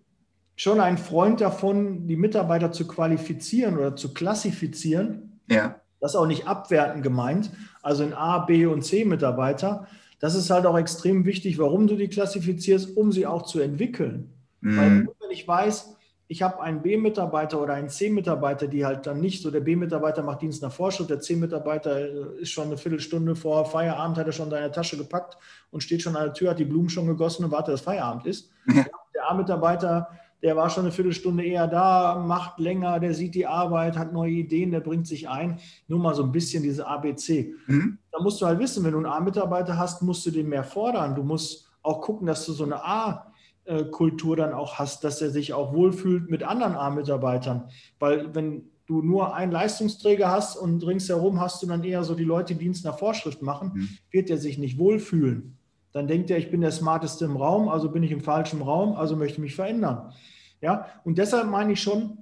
schon 0.61 0.79
ein 0.79 0.99
Freund 0.99 1.41
davon, 1.41 2.05
die 2.05 2.15
Mitarbeiter 2.15 2.71
zu 2.71 2.87
qualifizieren 2.87 3.79
oder 3.79 3.95
zu 3.95 4.13
klassifizieren. 4.13 5.39
Ja. 5.49 5.81
Das 5.99 6.11
ist 6.11 6.15
auch 6.15 6.27
nicht 6.27 6.47
abwertend 6.47 7.01
gemeint. 7.01 7.49
Also 7.81 8.03
in 8.03 8.13
A, 8.13 8.37
B 8.37 8.67
und 8.67 8.83
C 8.83 9.03
Mitarbeiter, 9.03 9.87
das 10.19 10.35
ist 10.35 10.51
halt 10.51 10.67
auch 10.67 10.77
extrem 10.77 11.25
wichtig, 11.25 11.57
warum 11.57 11.87
du 11.87 11.95
die 11.95 12.09
klassifizierst, 12.09 12.95
um 12.95 13.11
sie 13.11 13.25
auch 13.25 13.41
zu 13.41 13.59
entwickeln. 13.59 14.35
Mhm. 14.59 14.77
Weil 14.77 15.07
wenn 15.19 15.31
ich 15.31 15.47
weiß, 15.47 15.95
ich 16.27 16.43
habe 16.43 16.61
einen 16.61 16.83
B-Mitarbeiter 16.83 17.59
oder 17.59 17.73
einen 17.73 17.89
C-Mitarbeiter, 17.89 18.67
die 18.67 18.85
halt 18.85 19.07
dann 19.07 19.19
nicht 19.19 19.41
so, 19.41 19.49
der 19.49 19.61
B-Mitarbeiter 19.61 20.21
macht 20.21 20.43
Dienst 20.43 20.61
nach 20.61 20.71
Vorschrift, 20.71 21.09
der 21.09 21.21
C-Mitarbeiter 21.21 22.01
äh, 22.01 22.41
ist 22.41 22.51
schon 22.51 22.67
eine 22.67 22.77
Viertelstunde 22.77 23.35
vor 23.35 23.65
Feierabend, 23.65 24.19
hat 24.19 24.27
er 24.27 24.31
schon 24.31 24.51
seine 24.51 24.71
Tasche 24.71 24.95
gepackt 24.95 25.39
und 25.71 25.81
steht 25.81 26.03
schon 26.03 26.15
an 26.15 26.25
der 26.25 26.33
Tür, 26.33 26.51
hat 26.51 26.59
die 26.59 26.65
Blumen 26.65 26.89
schon 26.89 27.07
gegossen 27.07 27.45
und 27.45 27.51
wartet, 27.51 27.73
dass 27.73 27.81
Feierabend 27.81 28.27
ist. 28.27 28.51
Ja. 28.67 28.85
Der 29.15 29.27
A-Mitarbeiter 29.27 30.07
der 30.41 30.55
war 30.55 30.69
schon 30.69 30.85
eine 30.85 30.91
Viertelstunde 30.91 31.43
eher 31.43 31.67
da, 31.67 32.23
macht 32.25 32.59
länger, 32.59 32.99
der 32.99 33.13
sieht 33.13 33.35
die 33.35 33.45
Arbeit, 33.45 33.97
hat 33.97 34.11
neue 34.11 34.31
Ideen, 34.31 34.71
der 34.71 34.79
bringt 34.79 35.07
sich 35.07 35.29
ein. 35.29 35.59
Nur 35.87 35.99
mal 35.99 36.15
so 36.15 36.23
ein 36.23 36.31
bisschen 36.31 36.63
diese 36.63 36.87
ABC. 36.87 37.53
Mhm. 37.67 37.99
Da 38.11 38.21
musst 38.21 38.41
du 38.41 38.45
halt 38.47 38.59
wissen, 38.59 38.83
wenn 38.83 38.91
du 38.91 38.97
einen 38.97 39.05
A-Mitarbeiter 39.05 39.77
hast, 39.77 40.01
musst 40.01 40.25
du 40.25 40.31
den 40.31 40.49
mehr 40.49 40.63
fordern. 40.63 41.15
Du 41.15 41.23
musst 41.23 41.69
auch 41.83 42.01
gucken, 42.01 42.27
dass 42.27 42.45
du 42.45 42.53
so 42.53 42.63
eine 42.63 42.83
A-Kultur 42.83 44.35
dann 44.35 44.53
auch 44.53 44.79
hast, 44.79 45.03
dass 45.03 45.21
er 45.21 45.29
sich 45.29 45.53
auch 45.53 45.73
wohlfühlt 45.73 46.29
mit 46.29 46.43
anderen 46.43 46.75
A-Mitarbeitern. 46.75 47.69
Weil 47.99 48.33
wenn 48.33 48.71
du 48.87 49.01
nur 49.03 49.35
einen 49.35 49.51
Leistungsträger 49.51 50.29
hast 50.29 50.57
und 50.57 50.85
ringsherum 50.85 51.39
hast 51.39 51.61
du 51.61 51.67
dann 51.67 51.83
eher 51.83 52.03
so 52.03 52.15
die 52.15 52.23
Leute, 52.23 52.55
die 52.55 52.63
Dienst 52.63 52.83
nach 52.83 52.97
Vorschrift 52.97 53.41
machen, 53.43 53.71
mhm. 53.73 53.89
wird 54.09 54.29
er 54.29 54.37
sich 54.37 54.57
nicht 54.57 54.79
wohlfühlen. 54.79 55.57
Dann 55.93 56.07
denkt 56.07 56.29
er, 56.31 56.37
ich 56.37 56.51
bin 56.51 56.61
der 56.61 56.71
Smarteste 56.71 57.25
im 57.25 57.35
Raum, 57.35 57.69
also 57.69 57.89
bin 57.89 58.03
ich 58.03 58.11
im 58.11 58.21
falschen 58.21 58.61
Raum, 58.61 58.95
also 58.95 59.15
möchte 59.15 59.35
ich 59.35 59.39
mich 59.39 59.55
verändern. 59.55 60.13
Ja, 60.61 60.85
und 61.03 61.17
deshalb 61.17 61.47
meine 61.49 61.73
ich 61.73 61.81
schon, 61.81 62.19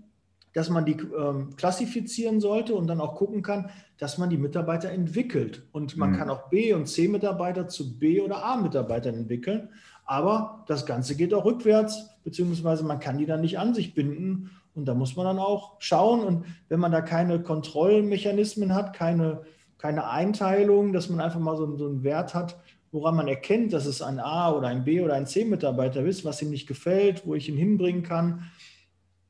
dass 0.53 0.69
man 0.69 0.85
die 0.85 0.97
ähm, 1.17 1.55
klassifizieren 1.55 2.39
sollte 2.39 2.73
und 2.73 2.87
dann 2.87 3.01
auch 3.01 3.15
gucken 3.15 3.43
kann, 3.43 3.69
dass 3.97 4.17
man 4.17 4.29
die 4.29 4.37
Mitarbeiter 4.37 4.89
entwickelt. 4.89 5.67
Und 5.71 5.97
man 5.97 6.11
mhm. 6.11 6.15
kann 6.15 6.29
auch 6.29 6.49
B- 6.49 6.73
und 6.73 6.87
C-Mitarbeiter 6.87 7.67
zu 7.67 7.99
B- 7.99 8.21
oder 8.21 8.43
A-Mitarbeitern 8.43 9.15
entwickeln. 9.15 9.69
Aber 10.05 10.63
das 10.67 10.85
Ganze 10.85 11.15
geht 11.15 11.33
auch 11.33 11.45
rückwärts, 11.45 12.09
beziehungsweise 12.23 12.83
man 12.83 12.99
kann 12.99 13.19
die 13.19 13.27
dann 13.27 13.41
nicht 13.41 13.59
an 13.59 13.75
sich 13.75 13.93
binden. 13.93 14.49
Und 14.73 14.85
da 14.85 14.95
muss 14.95 15.15
man 15.15 15.25
dann 15.25 15.39
auch 15.39 15.75
schauen. 15.79 16.21
Und 16.21 16.45
wenn 16.67 16.79
man 16.79 16.91
da 16.91 17.01
keine 17.01 17.43
Kontrollmechanismen 17.43 18.73
hat, 18.73 18.95
keine, 18.95 19.41
keine 19.77 20.09
Einteilung, 20.09 20.93
dass 20.93 21.09
man 21.09 21.19
einfach 21.19 21.39
mal 21.39 21.57
so, 21.57 21.77
so 21.77 21.87
einen 21.87 22.03
Wert 22.03 22.33
hat, 22.33 22.57
woran 22.91 23.15
man 23.15 23.27
erkennt, 23.27 23.73
dass 23.73 23.85
es 23.85 24.01
ein 24.01 24.19
A- 24.19 24.51
oder 24.51 24.67
ein 24.67 24.83
B- 24.83 25.01
oder 25.01 25.13
ein 25.13 25.27
C-Mitarbeiter 25.27 26.01
ist, 26.01 26.25
was 26.25 26.41
ihm 26.41 26.49
nicht 26.49 26.67
gefällt, 26.67 27.25
wo 27.25 27.35
ich 27.35 27.49
ihn 27.49 27.57
hinbringen 27.57 28.03
kann, 28.03 28.49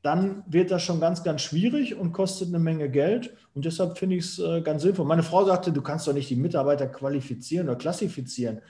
dann 0.02 0.42
wird 0.46 0.70
das 0.70 0.82
schon 0.82 0.98
ganz, 0.98 1.22
ganz 1.22 1.42
schwierig 1.42 1.94
und 1.94 2.12
kostet 2.12 2.48
eine 2.48 2.58
Menge 2.58 2.88
Geld. 2.88 3.36
Und 3.54 3.66
deshalb 3.66 3.98
finde 3.98 4.16
ich 4.16 4.24
es 4.24 4.38
äh, 4.38 4.62
ganz 4.62 4.82
sinnvoll. 4.82 5.04
Meine 5.04 5.22
Frau 5.22 5.44
sagte, 5.44 5.72
du 5.72 5.82
kannst 5.82 6.06
doch 6.06 6.14
nicht 6.14 6.30
die 6.30 6.36
Mitarbeiter 6.36 6.86
qualifizieren 6.86 7.68
oder 7.68 7.76
klassifizieren. 7.76 8.62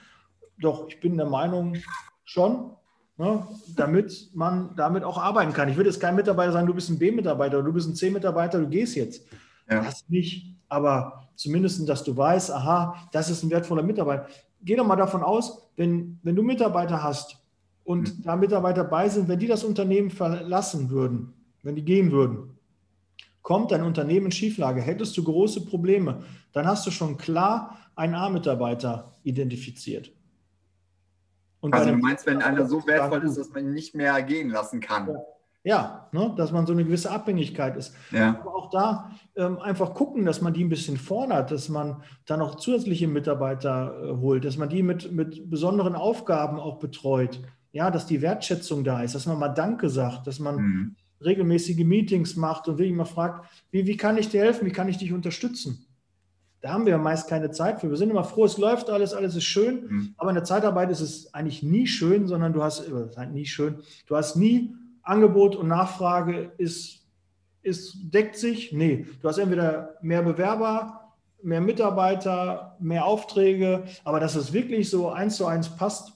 Doch, 0.58 0.88
ich 0.88 0.98
bin 0.98 1.16
der 1.16 1.26
Meinung 1.26 1.76
schon, 2.24 2.72
ne, 3.16 3.46
damit 3.76 4.30
man 4.34 4.74
damit 4.76 5.04
auch 5.04 5.18
arbeiten 5.18 5.52
kann. 5.52 5.68
Ich 5.68 5.76
würde 5.76 5.90
jetzt 5.90 6.00
kein 6.00 6.16
Mitarbeiter 6.16 6.52
sagen, 6.52 6.66
du 6.66 6.74
bist 6.74 6.90
ein 6.90 6.98
B-Mitarbeiter 6.98 7.58
oder 7.58 7.66
du 7.66 7.74
bist 7.74 7.88
ein 7.88 7.94
C-Mitarbeiter, 7.94 8.58
du 8.58 8.68
gehst 8.68 8.96
jetzt. 8.96 9.24
Ja. 9.70 9.84
Das 9.84 10.08
nicht. 10.08 10.56
Aber 10.68 11.28
zumindest, 11.36 11.88
dass 11.88 12.02
du 12.02 12.16
weißt, 12.16 12.50
aha, 12.50 13.08
das 13.12 13.30
ist 13.30 13.44
ein 13.44 13.50
wertvoller 13.50 13.82
Mitarbeiter 13.82 14.26
geh 14.62 14.76
doch 14.76 14.86
mal 14.86 14.96
davon 14.96 15.22
aus, 15.22 15.70
wenn, 15.76 16.18
wenn 16.22 16.36
du 16.36 16.42
Mitarbeiter 16.42 17.02
hast 17.02 17.42
und 17.84 18.18
mhm. 18.18 18.22
da 18.22 18.36
Mitarbeiter 18.36 18.84
bei 18.84 19.08
sind, 19.08 19.28
wenn 19.28 19.38
die 19.38 19.46
das 19.46 19.64
Unternehmen 19.64 20.10
verlassen 20.10 20.90
würden, 20.90 21.34
wenn 21.62 21.76
die 21.76 21.84
gehen 21.84 22.10
würden, 22.12 22.58
kommt 23.42 23.70
dein 23.70 23.82
Unternehmen 23.82 24.26
in 24.26 24.32
Schieflage, 24.32 24.80
hättest 24.80 25.16
du 25.16 25.24
große 25.24 25.64
Probleme, 25.64 26.22
dann 26.52 26.66
hast 26.66 26.86
du 26.86 26.90
schon 26.90 27.16
klar 27.16 27.78
einen 27.96 28.14
A-Mitarbeiter 28.14 29.12
identifiziert. 29.22 30.12
Und 31.60 31.74
also 31.74 31.90
du 31.90 31.96
meinst, 31.96 32.26
wenn 32.26 32.40
einer 32.42 32.66
so 32.66 32.86
wertvoll 32.86 33.24
ist, 33.24 33.36
dass 33.36 33.50
man 33.50 33.64
ihn 33.64 33.74
nicht 33.74 33.94
mehr 33.94 34.22
gehen 34.22 34.48
lassen 34.48 34.80
kann. 34.80 35.08
Ja. 35.08 35.14
Ja, 35.62 36.08
ne, 36.12 36.32
dass 36.38 36.52
man 36.52 36.66
so 36.66 36.72
eine 36.72 36.84
gewisse 36.84 37.10
Abhängigkeit 37.10 37.76
ist. 37.76 37.94
Ja. 38.12 38.40
Aber 38.40 38.54
auch 38.54 38.70
da 38.70 39.10
ähm, 39.36 39.58
einfach 39.58 39.92
gucken, 39.92 40.24
dass 40.24 40.40
man 40.40 40.54
die 40.54 40.64
ein 40.64 40.70
bisschen 40.70 40.96
fordert, 40.96 41.50
dass 41.50 41.68
man 41.68 42.02
dann 42.24 42.40
auch 42.40 42.54
zusätzliche 42.54 43.08
Mitarbeiter 43.08 43.94
äh, 44.02 44.16
holt, 44.16 44.46
dass 44.46 44.56
man 44.56 44.70
die 44.70 44.82
mit, 44.82 45.12
mit 45.12 45.50
besonderen 45.50 45.94
Aufgaben 45.94 46.58
auch 46.58 46.78
betreut. 46.78 47.40
ja, 47.72 47.90
dass 47.90 48.06
die 48.06 48.22
Wertschätzung 48.22 48.84
da 48.84 49.02
ist, 49.02 49.14
dass 49.14 49.26
man 49.26 49.38
mal 49.38 49.50
Danke 49.50 49.90
sagt, 49.90 50.26
dass 50.26 50.38
man 50.38 50.56
mhm. 50.56 50.96
regelmäßige 51.24 51.84
Meetings 51.84 52.36
macht 52.36 52.66
und 52.66 52.78
wirklich 52.78 52.96
mal 52.96 53.04
fragt, 53.04 53.46
wie, 53.70 53.86
wie 53.86 53.96
kann 53.98 54.16
ich 54.16 54.30
dir 54.30 54.40
helfen, 54.40 54.66
wie 54.66 54.72
kann 54.72 54.88
ich 54.88 54.96
dich 54.96 55.12
unterstützen? 55.12 55.86
Da 56.62 56.72
haben 56.72 56.84
wir 56.84 56.98
meist 56.98 57.28
keine 57.28 57.50
Zeit 57.50 57.80
für. 57.80 57.88
Wir 57.88 57.96
sind 57.96 58.10
immer 58.10 58.24
froh, 58.24 58.44
es 58.44 58.58
läuft 58.58 58.90
alles, 58.90 59.14
alles 59.14 59.34
ist 59.34 59.44
schön. 59.44 59.86
Mhm. 59.88 60.14
Aber 60.16 60.30
in 60.30 60.34
der 60.34 60.44
Zeitarbeit 60.44 60.90
ist 60.90 61.00
es 61.00 61.32
eigentlich 61.32 61.62
nie 61.62 61.86
schön, 61.86 62.26
sondern 62.26 62.52
du 62.52 62.62
hast, 62.62 62.84
halt 63.16 63.32
nie 63.32 63.46
schön, 63.46 63.76
du 64.06 64.16
hast 64.16 64.36
nie 64.36 64.74
Angebot 65.10 65.56
und 65.56 65.68
Nachfrage 65.68 66.52
ist, 66.56 67.06
ist, 67.62 67.96
deckt 68.14 68.36
sich. 68.36 68.72
Nee, 68.72 69.06
du 69.20 69.28
hast 69.28 69.38
entweder 69.38 69.96
mehr 70.00 70.22
Bewerber, 70.22 71.14
mehr 71.42 71.60
Mitarbeiter, 71.60 72.76
mehr 72.80 73.04
Aufträge, 73.04 73.84
aber 74.04 74.20
dass 74.20 74.36
es 74.36 74.52
wirklich 74.52 74.88
so 74.88 75.10
eins 75.10 75.36
zu 75.36 75.46
eins 75.46 75.76
passt, 75.76 76.12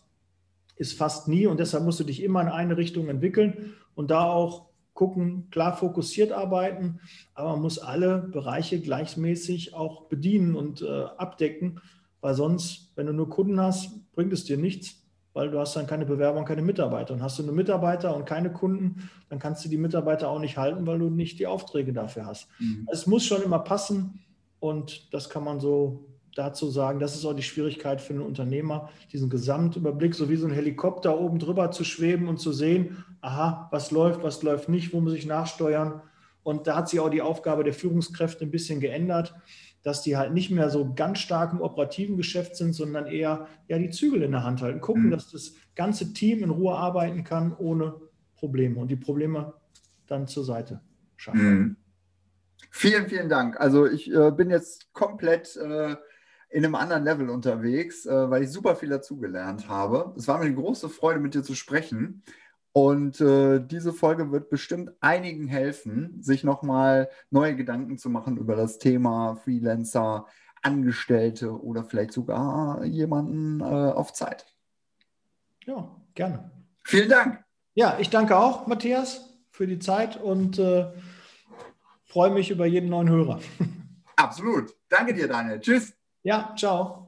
ist 0.76 0.96
fast 0.96 1.28
nie 1.28 1.46
und 1.46 1.60
deshalb 1.60 1.84
musst 1.84 2.00
du 2.00 2.04
dich 2.04 2.22
immer 2.22 2.40
in 2.40 2.48
eine 2.48 2.76
Richtung 2.76 3.08
entwickeln 3.08 3.74
und 3.94 4.10
da 4.10 4.24
auch 4.24 4.66
gucken, 4.92 5.48
klar 5.50 5.76
fokussiert 5.76 6.32
arbeiten, 6.32 7.00
aber 7.34 7.52
man 7.52 7.62
muss 7.62 7.78
alle 7.78 8.18
Bereiche 8.18 8.80
gleichmäßig 8.80 9.74
auch 9.74 10.04
bedienen 10.06 10.54
und 10.54 10.82
äh, 10.82 11.04
abdecken, 11.16 11.80
weil 12.20 12.34
sonst, 12.34 12.92
wenn 12.94 13.06
du 13.06 13.12
nur 13.12 13.28
Kunden 13.28 13.60
hast, 13.60 14.10
bringt 14.12 14.32
es 14.32 14.44
dir 14.44 14.56
nichts, 14.56 15.03
weil 15.34 15.50
du 15.50 15.58
hast 15.58 15.76
dann 15.76 15.86
keine 15.86 16.06
Bewerber 16.06 16.38
und 16.38 16.46
keine 16.46 16.62
Mitarbeiter. 16.62 17.12
Und 17.12 17.22
hast 17.22 17.38
du 17.38 17.42
nur 17.42 17.54
Mitarbeiter 17.54 18.16
und 18.16 18.24
keine 18.24 18.50
Kunden, 18.52 19.10
dann 19.28 19.38
kannst 19.38 19.64
du 19.64 19.68
die 19.68 19.76
Mitarbeiter 19.76 20.30
auch 20.30 20.38
nicht 20.38 20.56
halten, 20.56 20.86
weil 20.86 20.98
du 20.98 21.10
nicht 21.10 21.38
die 21.38 21.46
Aufträge 21.46 21.92
dafür 21.92 22.24
hast. 22.24 22.48
Mhm. 22.58 22.88
Es 22.90 23.06
muss 23.06 23.26
schon 23.26 23.42
immer 23.42 23.58
passen 23.58 24.20
und 24.60 25.12
das 25.12 25.28
kann 25.28 25.44
man 25.44 25.60
so 25.60 26.06
dazu 26.34 26.70
sagen, 26.70 26.98
das 26.98 27.14
ist 27.14 27.24
auch 27.24 27.34
die 27.34 27.42
Schwierigkeit 27.42 28.00
für 28.00 28.12
einen 28.12 28.22
Unternehmer, 28.22 28.88
diesen 29.12 29.30
Gesamtüberblick, 29.30 30.14
so 30.14 30.28
wie 30.28 30.36
so 30.36 30.46
ein 30.46 30.52
Helikopter 30.52 31.20
oben 31.20 31.38
drüber 31.38 31.70
zu 31.70 31.84
schweben 31.84 32.28
und 32.28 32.38
zu 32.38 32.52
sehen, 32.52 33.04
aha, 33.20 33.68
was 33.70 33.90
läuft, 33.90 34.22
was 34.22 34.42
läuft 34.42 34.68
nicht, 34.68 34.92
wo 34.92 35.00
muss 35.00 35.14
ich 35.14 35.26
nachsteuern. 35.26 36.00
Und 36.42 36.66
da 36.66 36.76
hat 36.76 36.88
sich 36.88 37.00
auch 37.00 37.08
die 37.08 37.22
Aufgabe 37.22 37.64
der 37.64 37.72
Führungskräfte 37.72 38.44
ein 38.44 38.50
bisschen 38.50 38.80
geändert, 38.80 39.34
dass 39.84 40.02
die 40.02 40.16
halt 40.16 40.32
nicht 40.32 40.50
mehr 40.50 40.70
so 40.70 40.92
ganz 40.94 41.20
stark 41.20 41.52
im 41.52 41.60
operativen 41.60 42.16
Geschäft 42.16 42.56
sind, 42.56 42.72
sondern 42.72 43.06
eher 43.06 43.46
ja, 43.68 43.78
die 43.78 43.90
Zügel 43.90 44.22
in 44.22 44.32
der 44.32 44.42
Hand 44.42 44.62
halten, 44.62 44.80
gucken, 44.80 45.04
mhm. 45.04 45.10
dass 45.10 45.30
das 45.30 45.52
ganze 45.76 46.12
Team 46.12 46.42
in 46.42 46.50
Ruhe 46.50 46.74
arbeiten 46.74 47.22
kann, 47.22 47.54
ohne 47.56 47.94
Probleme 48.34 48.80
und 48.80 48.88
die 48.88 48.96
Probleme 48.96 49.52
dann 50.06 50.26
zur 50.26 50.44
Seite 50.44 50.80
schaffen. 51.16 51.58
Mhm. 51.58 51.76
Vielen, 52.70 53.08
vielen 53.08 53.28
Dank. 53.28 53.60
Also 53.60 53.86
ich 53.86 54.12
äh, 54.12 54.32
bin 54.32 54.50
jetzt 54.50 54.92
komplett 54.94 55.54
äh, 55.56 55.96
in 56.48 56.64
einem 56.64 56.74
anderen 56.74 57.04
Level 57.04 57.30
unterwegs, 57.30 58.06
äh, 58.06 58.30
weil 58.30 58.44
ich 58.44 58.50
super 58.50 58.76
viel 58.76 58.88
dazugelernt 58.88 59.68
habe. 59.68 60.14
Es 60.16 60.26
war 60.28 60.38
mir 60.38 60.46
eine 60.46 60.54
große 60.54 60.88
Freude, 60.88 61.20
mit 61.20 61.34
dir 61.34 61.42
zu 61.42 61.54
sprechen. 61.54 62.22
Und 62.76 63.20
äh, 63.20 63.64
diese 63.64 63.92
Folge 63.92 64.32
wird 64.32 64.50
bestimmt 64.50 64.90
einigen 65.00 65.46
helfen, 65.46 66.20
sich 66.20 66.42
nochmal 66.42 67.08
neue 67.30 67.54
Gedanken 67.54 67.98
zu 67.98 68.10
machen 68.10 68.36
über 68.36 68.56
das 68.56 68.78
Thema 68.78 69.36
Freelancer, 69.36 70.26
Angestellte 70.60 71.62
oder 71.62 71.84
vielleicht 71.84 72.12
sogar 72.12 72.84
jemanden 72.84 73.60
äh, 73.60 73.64
auf 73.64 74.12
Zeit. 74.12 74.44
Ja, 75.64 75.88
gerne. 76.14 76.50
Vielen 76.82 77.10
Dank. 77.10 77.44
Ja, 77.74 77.96
ich 78.00 78.10
danke 78.10 78.36
auch, 78.36 78.66
Matthias, 78.66 79.38
für 79.52 79.68
die 79.68 79.78
Zeit 79.78 80.20
und 80.20 80.58
äh, 80.58 80.90
freue 82.02 82.30
mich 82.30 82.50
über 82.50 82.66
jeden 82.66 82.90
neuen 82.90 83.08
Hörer. 83.08 83.38
Absolut. 84.16 84.74
Danke 84.88 85.14
dir, 85.14 85.28
Daniel. 85.28 85.60
Tschüss. 85.60 85.94
Ja, 86.24 86.52
ciao. 86.56 87.03